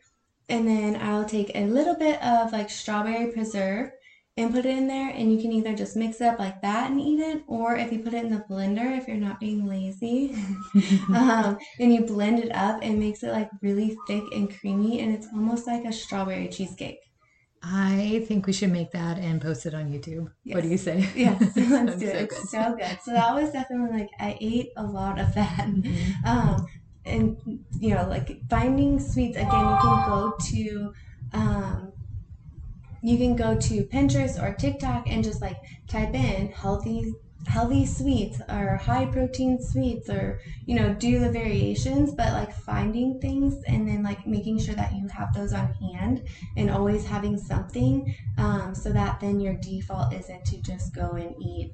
[0.48, 3.90] And then I'll take a little bit of like strawberry preserve
[4.37, 5.11] and put it in there.
[5.11, 7.92] And you can either just mix it up like that and eat it, or if
[7.92, 10.35] you put it in the blender, if you're not being lazy,
[11.14, 15.01] um, and you blend it up, it makes it like really thick and creamy.
[15.01, 16.99] And it's almost like a strawberry cheesecake.
[17.62, 20.29] I think we should make that and post it on YouTube.
[20.44, 21.09] What do you say?
[21.16, 22.12] Yes, let's do it.
[22.12, 22.49] so It's good.
[22.51, 22.99] so good.
[23.03, 25.66] So that was definitely like, I ate a lot of that.
[25.66, 26.25] Mhm.
[26.27, 26.66] um,
[27.05, 27.37] and
[27.79, 30.92] you know like finding sweets again you can go to
[31.33, 31.92] um,
[33.02, 35.56] you can go to pinterest or tiktok and just like
[35.88, 37.04] type in healthy
[37.46, 43.20] healthy sweets or high protein sweets or you know do the variations but like finding
[43.20, 46.20] things and then like making sure that you have those on hand
[46.56, 48.02] and always having something
[48.37, 51.68] um, so that then your default isn't to just go and eat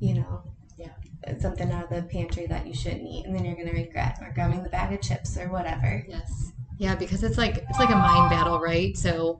[0.00, 0.40] you know
[0.76, 0.92] Yeah.
[1.38, 4.30] something out of the pantry that you shouldn't eat and then you're gonna regret or
[4.30, 6.52] grabbing the bag of chips or whatever Yes.
[6.78, 8.96] Yeah, because it's like it's like a mind battle, right?
[8.96, 9.36] So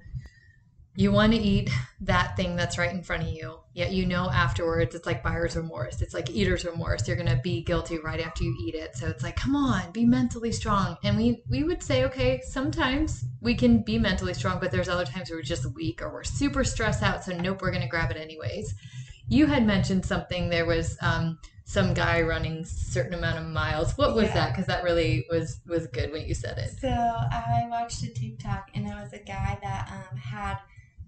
[0.99, 4.29] you want to eat that thing that's right in front of you, yet you know
[4.31, 6.03] afterwards it's like buyer's remorse.
[6.03, 7.07] It's like eater's remorse.
[7.07, 8.97] You're gonna be guilty right after you eat it.
[8.97, 10.97] So it's like, come on, be mentally strong.
[11.05, 15.05] And we we would say, okay, sometimes we can be mentally strong, but there's other
[15.05, 17.23] times where we're just weak or we're super stressed out.
[17.23, 18.75] So nope, we're gonna grab it anyways.
[19.29, 20.49] You had mentioned something.
[20.51, 23.97] There was um, some guy running certain amount of miles.
[23.97, 24.35] What was Yeah.
[24.35, 24.49] that?
[24.51, 26.71] Because that really was was good when you said it.
[26.81, 30.57] so i watched a tiktok and it was a guy that um, had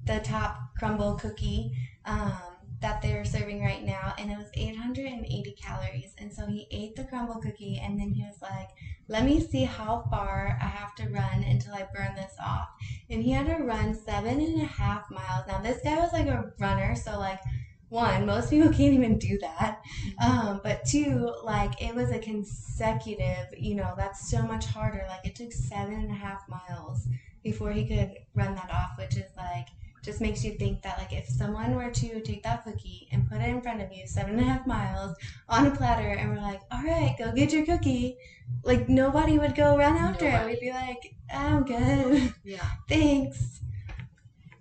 [0.07, 1.73] the top Crumbl cookie
[2.05, 2.33] um,
[2.81, 6.15] that they're serving right now and it was 880 calories.
[6.19, 8.69] And so he ate the Crumbl cookie and then he was like
[9.09, 12.69] let me see how far i have to run until i burn this off.
[13.11, 15.47] And he had to run seven and a half miles.
[15.47, 17.41] Now this guy was like a runner so like
[17.89, 19.83] one most people can't even do that.
[20.23, 25.05] Um, but two like it was a consecutive you know that's so much harder.
[25.09, 27.07] Like it took seven and a half miles
[27.43, 29.67] before he could run that off which is like
[30.03, 33.41] just makes you think that like if someone were to take that cookie and put
[33.41, 35.17] it in front of you seven and a half miles
[35.49, 38.17] on a platter and we're like all right go get your cookie
[38.65, 42.71] like nobody would go run after it we'd be like i'm good Yeah.
[42.89, 43.61] thanks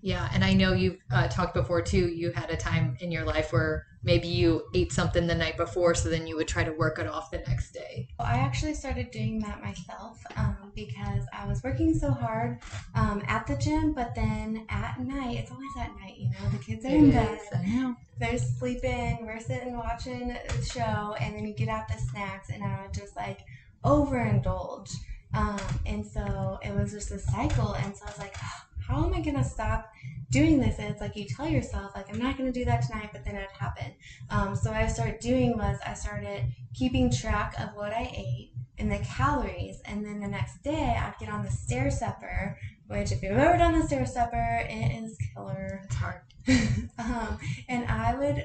[0.01, 2.07] Yeah, and I know you've uh, talked before too.
[2.07, 5.93] You had a time in your life where maybe you ate something the night before,
[5.95, 8.07] so then you would try to work it off the next day.
[8.17, 12.61] Well, I actually started doing that myself um, because I was working so hard
[12.95, 16.57] um, at the gym, but then at night, it's always at night, you know, the
[16.59, 17.95] kids are in bed, I know.
[18.17, 22.63] they're sleeping, we're sitting watching a show, and then you get out the snacks, and
[22.63, 23.39] I would just like
[23.83, 24.91] overindulge.
[25.33, 29.05] Um, and so it was just a cycle, and so I was like, "Ah, how
[29.05, 29.91] am I gonna stop
[30.31, 30.79] doing this?
[30.79, 33.35] And it's like you tell yourself, like, I'm not gonna do that tonight, but then
[33.35, 33.93] it happened.
[34.31, 38.49] Um, so what I started doing was I started keeping track of what I ate
[38.79, 43.11] and the calories, and then the next day I'd get on the stair stepper, which
[43.11, 45.81] if you've ever done the stair stepper, it is killer.
[45.83, 46.21] It's hard.
[46.97, 48.43] um, and I would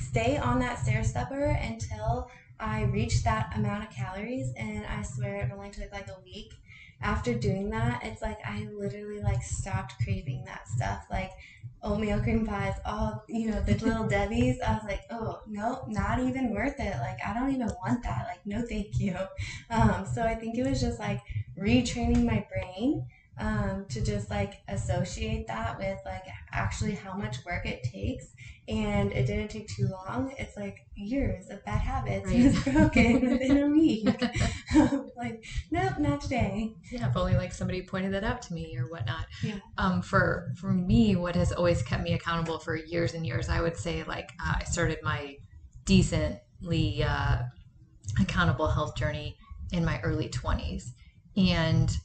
[0.00, 5.36] stay on that stair stepper until I reached that amount of calories, and I swear
[5.36, 6.52] it only took like a week.
[7.00, 11.06] After doing that, it's like I literally like stopped craving that stuff.
[11.10, 11.32] Like
[11.82, 14.60] oatmeal cream pies, all you know, the little Debbie's.
[14.60, 16.96] I was like, oh no, not even worth it.
[16.98, 18.26] Like I don't even want that.
[18.26, 19.16] Like no, thank you.
[19.70, 21.20] Um, so I think it was just like
[21.58, 23.06] retraining my brain
[23.38, 28.32] um, to just like associate that with like actually how much work it takes.
[28.68, 30.34] And it didn't take too long.
[30.38, 32.44] It's like years of bad habits right.
[32.44, 34.08] was broken within a week.
[35.16, 36.74] like, nope, not today.
[36.90, 39.26] Yeah, if only like somebody pointed that out to me or whatnot.
[39.42, 39.58] Yeah.
[39.78, 43.60] Um, for for me, what has always kept me accountable for years and years, I
[43.60, 45.36] would say like uh, I started my
[45.84, 47.42] decently uh,
[48.20, 49.36] accountable health journey
[49.72, 50.92] in my early twenties,
[51.36, 51.96] and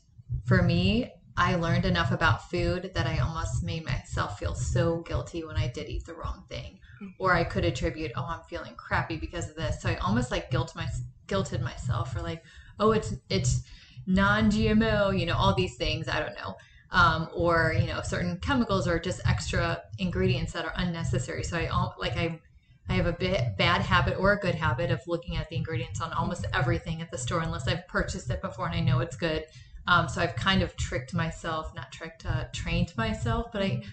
[0.45, 1.09] for me,
[1.41, 5.69] I learned enough about food that I almost made myself feel so guilty when I
[5.69, 6.77] did eat the wrong thing.
[7.01, 7.07] Mm-hmm.
[7.17, 9.81] Or I could attribute, oh, I'm feeling crappy because of this.
[9.81, 10.87] So I almost like guilt my
[11.27, 12.43] guilted myself for like,
[12.79, 13.63] oh, it's it's
[14.05, 16.07] non-GMO, you know, all these things.
[16.07, 16.57] I don't know.
[16.91, 21.43] Um, or you know, certain chemicals or just extra ingredients that are unnecessary.
[21.43, 22.39] So I like I
[22.87, 26.01] I have a bit bad habit or a good habit of looking at the ingredients
[26.01, 29.15] on almost everything at the store unless I've purchased it before and I know it's
[29.15, 29.45] good.
[29.87, 33.83] Um, so I've kind of tricked myself, not tricked, uh, trained myself, but I,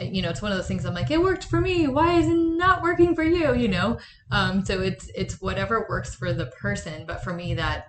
[0.00, 1.86] you know, it's one of those things I'm like, it worked for me.
[1.88, 3.54] Why is it not working for you?
[3.54, 3.98] You know?
[4.30, 7.04] Um, so it's, it's whatever works for the person.
[7.06, 7.88] But for me, that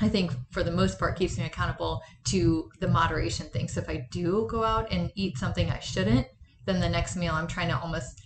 [0.00, 3.68] I think for the most part keeps me accountable to the moderation thing.
[3.68, 6.26] So if I do go out and eat something I shouldn't,
[6.64, 8.22] then the next meal I'm trying to almost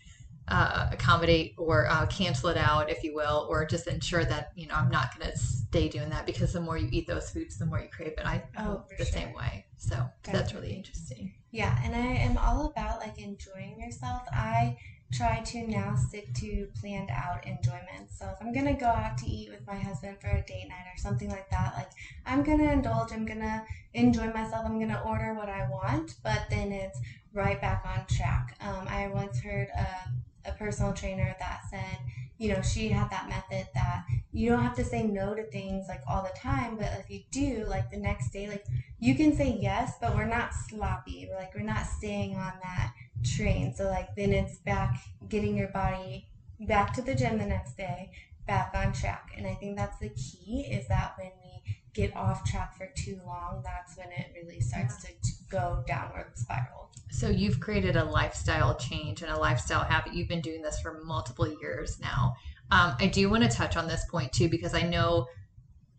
[0.51, 4.67] uh, accommodate or uh, cancel it out, if you will, or just ensure that you
[4.67, 7.59] know I'm not going to stay doing that because the more you eat those foods,
[7.59, 8.25] the more you crave it.
[8.25, 9.13] I oh, the sure.
[9.13, 10.33] same way, so Definitely.
[10.33, 11.33] that's really interesting.
[11.51, 14.23] Yeah, and I am all about like enjoying yourself.
[14.33, 14.77] I
[15.13, 18.11] try to now stick to planned out enjoyment.
[18.11, 20.85] So if I'm gonna go out to eat with my husband for a date night
[20.95, 21.91] or something like that, like
[22.27, 26.73] I'm gonna indulge, I'm gonna enjoy myself, I'm gonna order what I want, but then
[26.73, 27.01] it's
[27.33, 28.57] right back on track.
[28.61, 30.11] Um, I once heard a
[30.45, 31.99] a personal trainer that said,
[32.39, 35.87] you know, she had that method that you don't have to say no to things
[35.89, 38.65] like all the time, but if you do, like the next day, like
[38.99, 41.27] you can say yes, but we're not sloppy.
[41.29, 42.93] We're like we're not staying on that
[43.25, 43.73] train.
[43.75, 44.97] So like then it's back
[45.29, 46.29] getting your body
[46.61, 48.11] back to the gym the next day,
[48.47, 49.33] back on track.
[49.37, 53.21] And I think that's the key is that when we get off track for too
[53.25, 55.13] long, that's when it really starts to
[55.51, 56.91] go downward spiral.
[57.11, 60.15] So you've created a lifestyle change and a lifestyle habit.
[60.15, 62.35] You've been doing this for multiple years now.
[62.71, 65.27] Um, I do want to touch on this point too because I know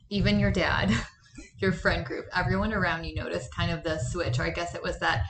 [0.10, 0.92] even your dad,
[1.58, 4.84] your friend group, everyone around you noticed kind of the switch, or I guess it
[4.84, 5.26] was that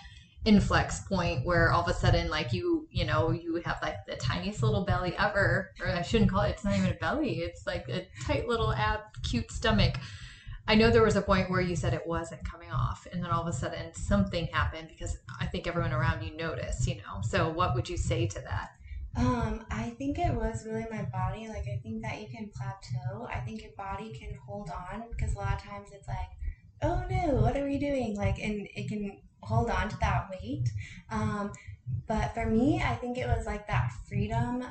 [0.45, 4.15] inflex point where all of a sudden like you you know you have like the
[4.15, 7.67] tiniest little belly ever or i shouldn't call it it's not even a belly it's
[7.67, 9.95] like a tight little ab cute stomach
[10.69, 13.31] I know there was a point where you said it wasn't coming off, and then
[13.31, 17.21] all of a sudden something happened because I think everyone around you noticed, you know.
[17.23, 18.69] So, what would you say to that?
[19.15, 21.47] Um, I think it was really my body.
[21.47, 23.27] Like, I think that you can plateau.
[23.33, 26.29] I think your body can hold on because a lot of times it's like,
[26.83, 28.15] oh no, what are we doing?
[28.15, 30.69] Like, and it can hold on to that weight.
[31.09, 31.51] Um,
[32.07, 34.63] but for me, I think it was like that freedom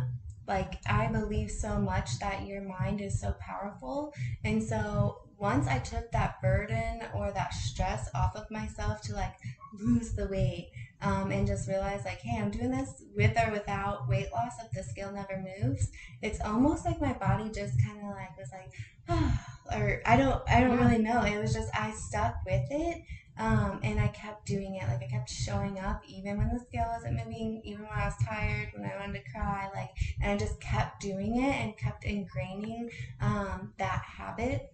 [0.46, 4.10] like i believe so much that your mind is so powerful
[4.44, 9.34] and so once I took that burden or that stress off of myself to like
[9.72, 10.70] lose the weight
[11.00, 14.70] um, and just realize like, hey, I'm doing this with or without weight loss if
[14.72, 15.88] the scale never moves.
[16.22, 18.72] It's almost like my body just kind of like was like,
[19.08, 19.40] oh,
[19.76, 21.22] or I don't, I don't really know.
[21.22, 23.02] It was just I stuck with it.
[23.40, 24.88] Um, and I kept doing it.
[24.88, 28.16] Like I kept showing up even when the scale wasn't moving, even when I was
[28.26, 29.68] tired, when I wanted to cry.
[29.72, 32.88] Like, and I just kept doing it and kept ingraining
[33.20, 34.72] um, that habit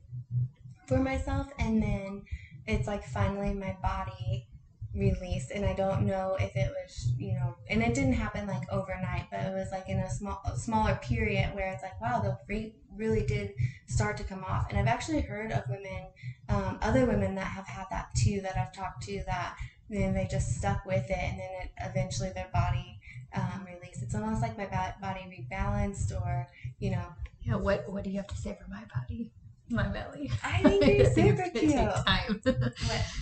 [0.86, 2.22] for myself and then
[2.66, 4.46] it's like finally my body
[4.94, 8.62] released and I don't know if it was you know and it didn't happen like
[8.70, 12.38] overnight but it was like in a small smaller period where it's like wow the
[12.48, 13.54] weight really did
[13.86, 14.66] start to come off.
[14.68, 16.10] And I've actually heard of women
[16.48, 19.56] um, other women that have had that too that I've talked to that
[19.90, 22.98] then they just stuck with it and then it, eventually their body
[23.34, 24.02] um, released.
[24.02, 24.66] It's almost like my
[25.00, 26.46] body rebalanced or
[26.78, 27.14] you know.
[27.42, 29.30] Yeah what what do you have to say for my body
[29.70, 30.30] my belly.
[30.42, 31.74] I think you're super cute.
[31.74, 32.40] Time.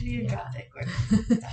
[0.01, 1.45] you it.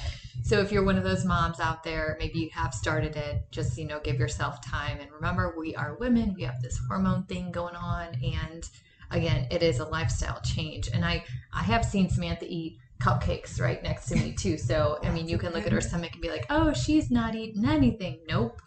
[0.44, 3.78] so if you're one of those moms out there, maybe you have started it, just
[3.78, 5.00] you know, give yourself time.
[5.00, 6.34] And remember, we are women.
[6.34, 8.68] We have this hormone thing going on, and
[9.12, 10.90] again, it is a lifestyle change.
[10.94, 11.24] And I
[11.54, 14.58] I have seen Samantha eat cupcakes right next to me too.
[14.58, 17.36] So I mean, you can look at her stomach and be like, oh, she's not
[17.36, 18.20] eating anything.
[18.28, 18.62] Nope.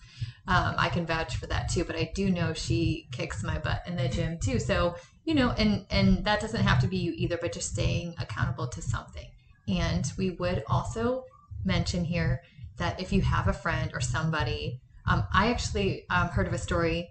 [0.49, 3.83] Um, I can vouch for that too, but I do know she kicks my butt
[3.87, 4.59] in the gym too.
[4.59, 8.14] So you know and and that doesn't have to be you either but just staying
[8.18, 9.29] accountable to something
[9.68, 11.25] And we would also
[11.64, 12.43] mention here
[12.79, 16.59] that if you have a friend or somebody, um, I actually um, heard of a
[16.59, 17.11] story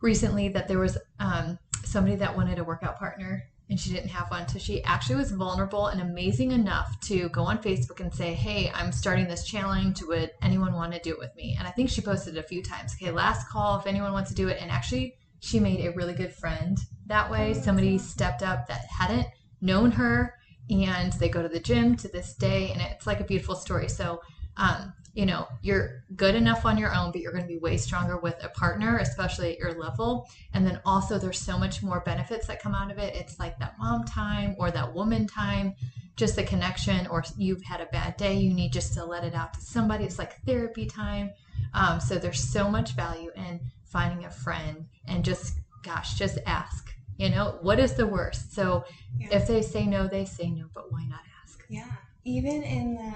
[0.00, 4.30] recently that there was um, somebody that wanted a workout partner and she didn't have
[4.30, 4.48] one.
[4.48, 8.70] So she actually was vulnerable and amazing enough to go on Facebook and say, Hey,
[8.74, 10.02] I'm starting this challenge.
[10.02, 11.56] Would anyone want to do it with me?
[11.58, 12.94] And I think she posted it a few times.
[12.94, 14.58] Okay, last call if anyone wants to do it.
[14.60, 17.54] And actually, she made a really good friend that way.
[17.54, 19.26] Somebody stepped up that hadn't
[19.60, 20.34] known her
[20.70, 22.70] and they go to the gym to this day.
[22.72, 23.88] And it's like a beautiful story.
[23.88, 24.20] So,
[24.56, 27.76] um, you know, you're good enough on your own, but you're going to be way
[27.76, 30.28] stronger with a partner, especially at your level.
[30.52, 33.16] And then also, there's so much more benefits that come out of it.
[33.16, 35.74] It's like that mom time or that woman time,
[36.16, 39.34] just the connection, or you've had a bad day, you need just to let it
[39.34, 40.04] out to somebody.
[40.04, 41.30] It's like therapy time.
[41.74, 43.60] Um, so there's so much value in
[43.90, 46.94] finding a friend and just, gosh, just ask.
[47.16, 48.54] You know, what is the worst?
[48.54, 48.84] So
[49.18, 49.28] yeah.
[49.32, 51.64] if they say no, they say no, but why not ask?
[51.68, 51.90] Yeah.
[52.24, 53.12] Even in the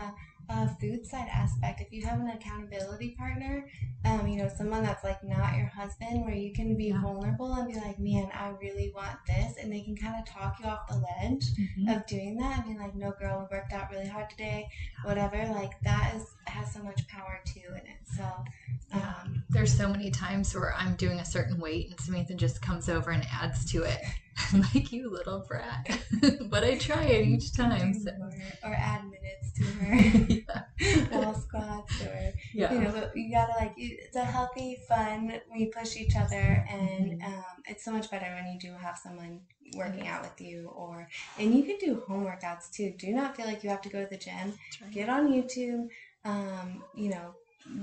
[0.49, 3.67] uh, food side aspect, if you have an accountability partner,
[4.05, 7.01] um, you know, someone that's like not your husband, where you can be yeah.
[7.01, 9.55] vulnerable and be like, man, I really want this.
[9.61, 11.89] And they can kind of talk you off the ledge mm-hmm.
[11.89, 14.69] of doing that and be like, no, girl, we worked out really hard today,
[15.05, 15.37] whatever.
[15.55, 17.99] Like that is has so much power too in it.
[18.17, 18.25] So,
[18.93, 22.89] um, there's so many times where I'm doing a certain weight and Samantha just comes
[22.89, 24.01] over and adds to it.
[24.75, 25.99] like you little brat.
[26.51, 27.95] but I try it each time.
[27.95, 28.11] So.
[28.11, 30.65] Or, or add minutes to her.
[30.81, 31.33] yeah.
[31.33, 32.73] Squats or yeah.
[32.73, 35.41] you know, but you gotta like it's a healthy, fun.
[35.55, 37.27] We push each other, and mm-hmm.
[37.27, 39.41] um, it's so much better when you do have someone
[39.77, 41.09] working out with you or
[41.39, 44.03] and you can do home workouts too do not feel like you have to go
[44.03, 44.53] to the gym
[44.83, 44.91] right.
[44.91, 45.89] get on youtube
[46.25, 47.35] um, you know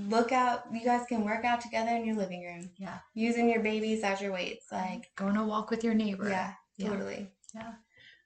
[0.08, 2.70] look out you guys can work out together in your living room.
[2.76, 2.98] Yeah.
[3.14, 6.28] Using your babies as your weights like going a walk with your neighbor.
[6.28, 6.88] Yeah, yeah.
[6.88, 7.28] totally.
[7.54, 7.72] Yeah.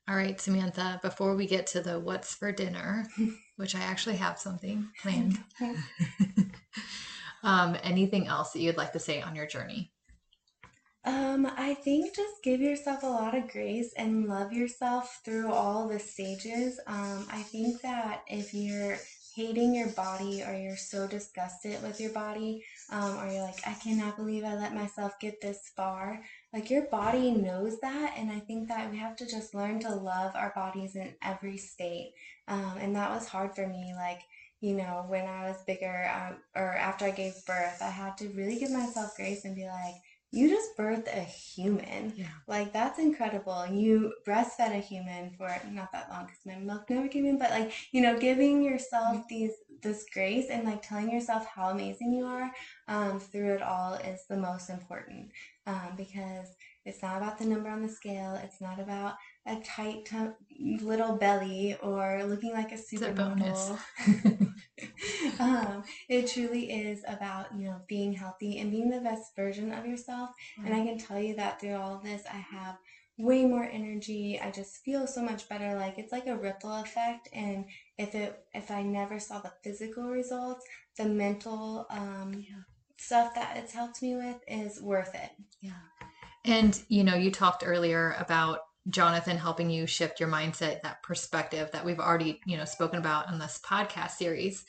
[0.09, 3.09] All right samantha before we get to the what's for dinner
[3.57, 5.39] which i actually have something planned
[7.45, 9.93] um, anything else that you'd like to say on your journey?
[11.05, 15.87] Um, I think just give yourself a lot of grace and love yourself through all
[15.87, 16.81] the stages.
[16.87, 18.97] Um, I think that if you're
[19.35, 23.73] hating your body or you're so disgusted with your body um, or you're like i
[23.75, 26.23] cannot believe i let myself get this far.
[26.53, 29.95] Like your body knows that and i think that we have to just learn to
[29.95, 32.13] love our bodies in every state.
[32.47, 34.21] Um, and that was hard for me like
[34.61, 38.29] you know when i was bigger um, or after i gave birth i had to
[38.31, 39.97] really give myself grace and be like
[40.35, 42.13] you just birthed a human.
[42.17, 42.27] Yeah.
[42.47, 43.67] Like that's incredible.
[43.67, 47.51] You breastfed a human for not that long because my milk never came in, but
[47.51, 49.27] like you know, giving yourself mm-hmm.
[49.29, 52.51] these this grace and like telling yourself how amazing you are
[52.89, 55.31] um, through it all is the most important
[55.67, 56.49] um, because
[56.85, 58.39] it's not about the number on the scale.
[58.43, 59.15] It's not about
[59.47, 63.79] a tight t- little belly or looking like a supermodel.
[65.39, 69.87] um, it truly is about you know being healthy and being the best version of
[69.87, 70.31] yourself.
[70.59, 70.67] Mm-hmm.
[70.67, 72.77] And I can tell you that through all this, I have
[73.19, 74.41] way more energy.
[74.43, 75.75] I just feel so much better.
[75.75, 77.29] Like it's like a ripple effect.
[77.33, 77.67] And
[77.99, 80.65] if it if I never saw the physical results,
[80.97, 82.63] the mental um, yeah.
[82.97, 85.31] stuff that it's helped me with is worth it.
[85.61, 85.73] Yeah.
[86.45, 91.71] And you know, you talked earlier about Jonathan helping you shift your mindset, that perspective
[91.73, 94.65] that we've already, you know, spoken about in this podcast series.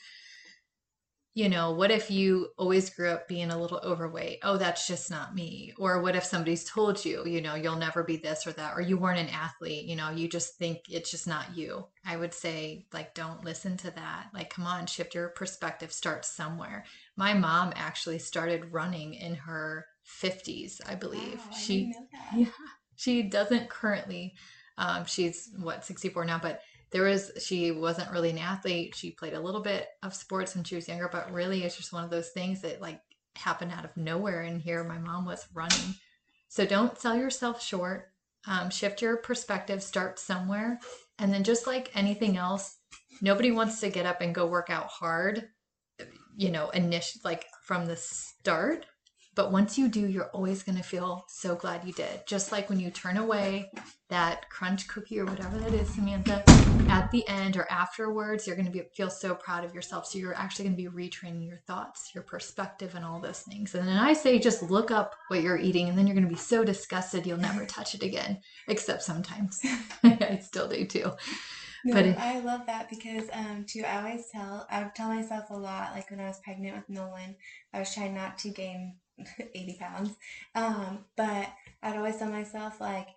[1.34, 4.38] You know, what if you always grew up being a little overweight?
[4.42, 5.74] Oh, that's just not me.
[5.78, 8.80] Or what if somebody's told you, you know, you'll never be this or that, or
[8.80, 11.84] you weren't an athlete, you know, you just think it's just not you.
[12.06, 14.28] I would say, like, don't listen to that.
[14.32, 16.86] Like, come on, shift your perspective, start somewhere.
[17.16, 21.36] My mom actually started running in her 50s, I believe.
[21.36, 21.92] Wow, I she,
[22.34, 22.46] yeah
[22.96, 24.34] she doesn't currently.
[24.78, 28.94] Um, she's what 64 now, but there was she wasn't really an athlete.
[28.94, 31.92] She played a little bit of sports when she was younger, but really it's just
[31.92, 33.00] one of those things that like
[33.34, 34.42] happened out of nowhere.
[34.42, 35.94] And here my mom was running.
[36.48, 38.12] So don't sell yourself short.
[38.46, 39.82] Um, shift your perspective.
[39.82, 40.78] Start somewhere,
[41.18, 42.76] and then just like anything else,
[43.20, 45.48] nobody wants to get up and go work out hard.
[46.36, 48.86] You know, initial like from the start
[49.36, 52.26] but once you do, you're always going to feel so glad you did.
[52.26, 53.70] Just like when you turn away
[54.08, 56.46] that Crumbl cookie or whatever that is, Samantha,
[56.88, 60.06] at the end or afterwards, you're going to be, feel so proud of yourself.
[60.06, 63.74] So you're actually going to be retraining your thoughts, your perspective, and all those things.
[63.74, 66.34] And then I say just look up what you're eating, and then you're going to
[66.34, 69.60] be so disgusted you'll never touch it again, except sometimes.
[70.02, 71.12] I still do too.
[71.84, 75.50] No, but it, I love that because um too I always tell I tell myself
[75.50, 77.36] a lot like when I was pregnant with Nolan
[77.72, 78.96] I was trying not to gain
[79.54, 80.10] 80 pounds.
[80.54, 81.48] Um, but
[81.82, 83.08] I'd always tell myself, like,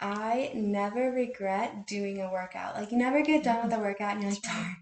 [0.00, 2.74] I never regret doing a workout.
[2.74, 4.76] Like you never get done with a workout and you're like, darn,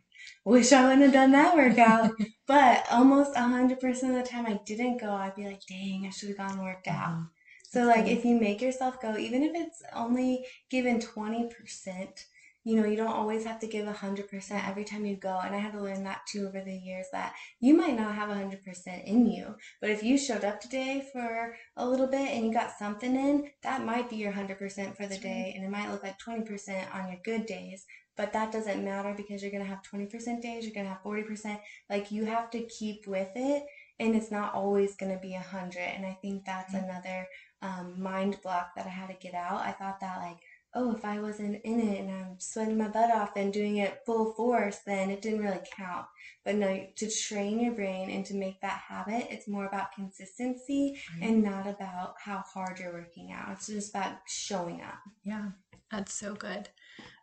[0.45, 2.13] wish I wouldn't have done that workout.
[2.47, 6.11] but almost hundred percent of the time I didn't go, I'd be like, dang, I
[6.11, 7.11] should have gone and worked out.
[7.11, 7.23] Mm-hmm.
[7.71, 12.27] So like if you make yourself go, even if it's only given twenty percent,
[12.65, 15.39] you know, you don't always have to give 100% every time you go.
[15.45, 18.31] And I had to learn that too over the years that you might not have
[18.31, 19.55] 100% in you.
[19.83, 23.51] But if you showed up today for a little bit and you got something in,
[23.63, 25.53] that might be your 100% for the day.
[25.55, 27.85] And it might look like 20% on your good days.
[28.17, 31.03] But that doesn't matter because you're going to have 20% days, you're going to have
[31.03, 31.61] 40%.
[31.91, 33.65] Like you have to keep with it.
[34.01, 35.79] And it's not always going to be 100.
[35.79, 36.85] And I think that's mm-hmm.
[36.85, 37.29] another
[37.63, 39.61] um, mind block that I had to get out.
[39.61, 40.39] I thought that, like,
[40.75, 44.01] oh, if I wasn't in it and I'm sweating my butt off and doing it
[44.05, 46.07] full force, then it didn't really count.
[46.45, 51.01] But no, to train your brain and to make that habit, it's more about consistency
[51.15, 51.29] right.
[51.29, 53.53] and not about how hard you're working out.
[53.53, 54.99] It's just about showing up.
[55.25, 55.51] Yeah,
[55.91, 56.69] that's so good.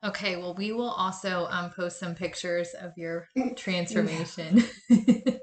[0.04, 4.64] Okay, well, we will also um, post some pictures of your transformation.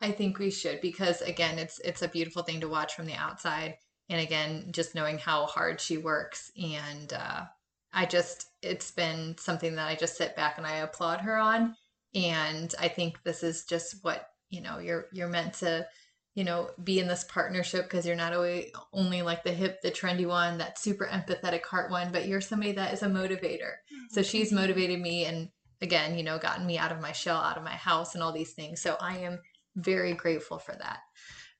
[0.00, 3.14] I think we should because again, it's it's a beautiful thing to watch from the
[3.14, 3.76] outside
[4.08, 7.44] and again just knowing how hard she works and uh,
[7.92, 11.74] i just it's been something that i just sit back and i applaud her on.
[12.14, 15.86] And i think this is just what you know you're you're meant to
[16.34, 19.90] you know be in this partnership because you're not only only like the hip the
[19.90, 23.74] trendy one that super empathetic heart one but you're somebody that is a motivator.
[24.10, 25.50] So she's motivated me and
[25.82, 28.32] again you know gotten me out of my shell out of my house and all
[28.32, 28.80] these things.
[28.80, 29.40] So i am
[29.74, 31.00] very grateful for that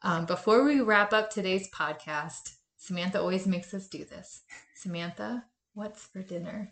[0.03, 4.43] um, before we wrap up today's podcast, Samantha always makes us do this.
[4.75, 5.45] Samantha,
[5.75, 6.71] what's for dinner?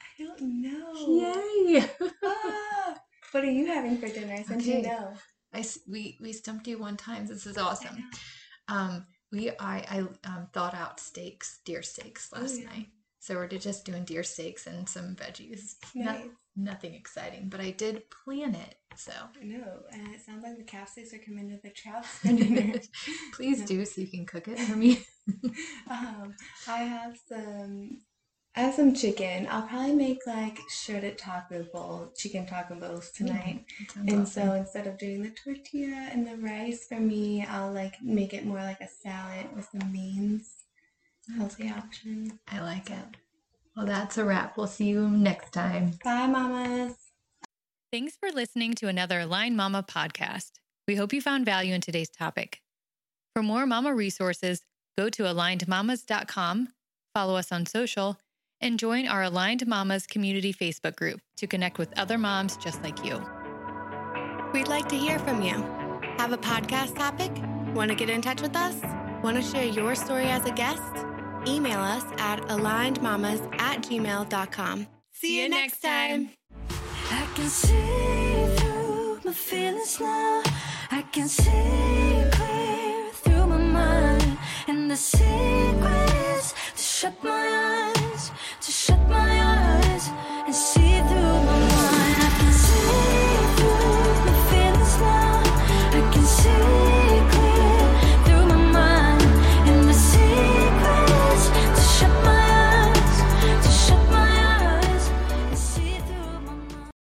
[0.00, 0.92] I don't know.
[0.94, 1.84] Yay!
[2.24, 2.98] ah,
[3.32, 4.78] what are you having for dinner since okay.
[4.78, 5.12] you know?
[5.52, 7.26] I, we, we stumped you one time.
[7.26, 8.08] This is awesome.
[8.68, 9.98] Um, we I, I
[10.28, 12.66] um, thought out steaks, deer steaks last Ooh, yeah.
[12.66, 12.86] night.
[13.18, 15.74] So we're just doing deer steaks and some veggies.
[15.94, 16.06] Nice.
[16.06, 16.18] Not,
[16.56, 18.76] nothing exciting, but I did plan it.
[18.96, 22.80] So no, and it sounds like the castles are coming to the trout dinner.
[23.32, 25.04] Please do, so you can cook it for me.
[25.90, 26.34] um,
[26.68, 28.02] I have some.
[28.54, 29.48] I have some chicken.
[29.50, 33.64] I'll probably make like shredded taco bowl, chicken taco bowls tonight.
[33.96, 34.48] Mm, and awesome.
[34.48, 38.44] so instead of doing the tortilla and the rice for me, I'll like make it
[38.44, 40.62] more like a salad with some beans
[41.36, 42.38] healthy option.
[42.48, 43.16] I like it.
[43.76, 44.56] Well, that's a wrap.
[44.56, 45.92] We'll see you next time.
[46.04, 46.94] Bye, mamas.
[47.90, 50.52] Thanks for listening to another Aligned Mama podcast.
[50.88, 52.60] We hope you found value in today's topic.
[53.34, 54.62] For more mama resources,
[54.98, 56.68] go to alignedmamas.com,
[57.14, 58.18] follow us on social,
[58.60, 63.04] and join our Aligned Mamas community Facebook group to connect with other moms just like
[63.04, 63.22] you.
[64.52, 65.54] We'd like to hear from you.
[66.18, 67.32] Have a podcast topic?
[67.74, 68.76] Want to get in touch with us?
[69.22, 71.11] Want to share your story as a guest?
[71.46, 74.86] Email us at alignedmamas at gmail.com.
[75.12, 76.30] See you next time.
[77.10, 80.42] I can see through my feelings now.
[80.90, 84.38] I can see clear through my mind.
[84.68, 88.30] And the secret is to shut my eyes,
[88.60, 89.72] to shut my eyes.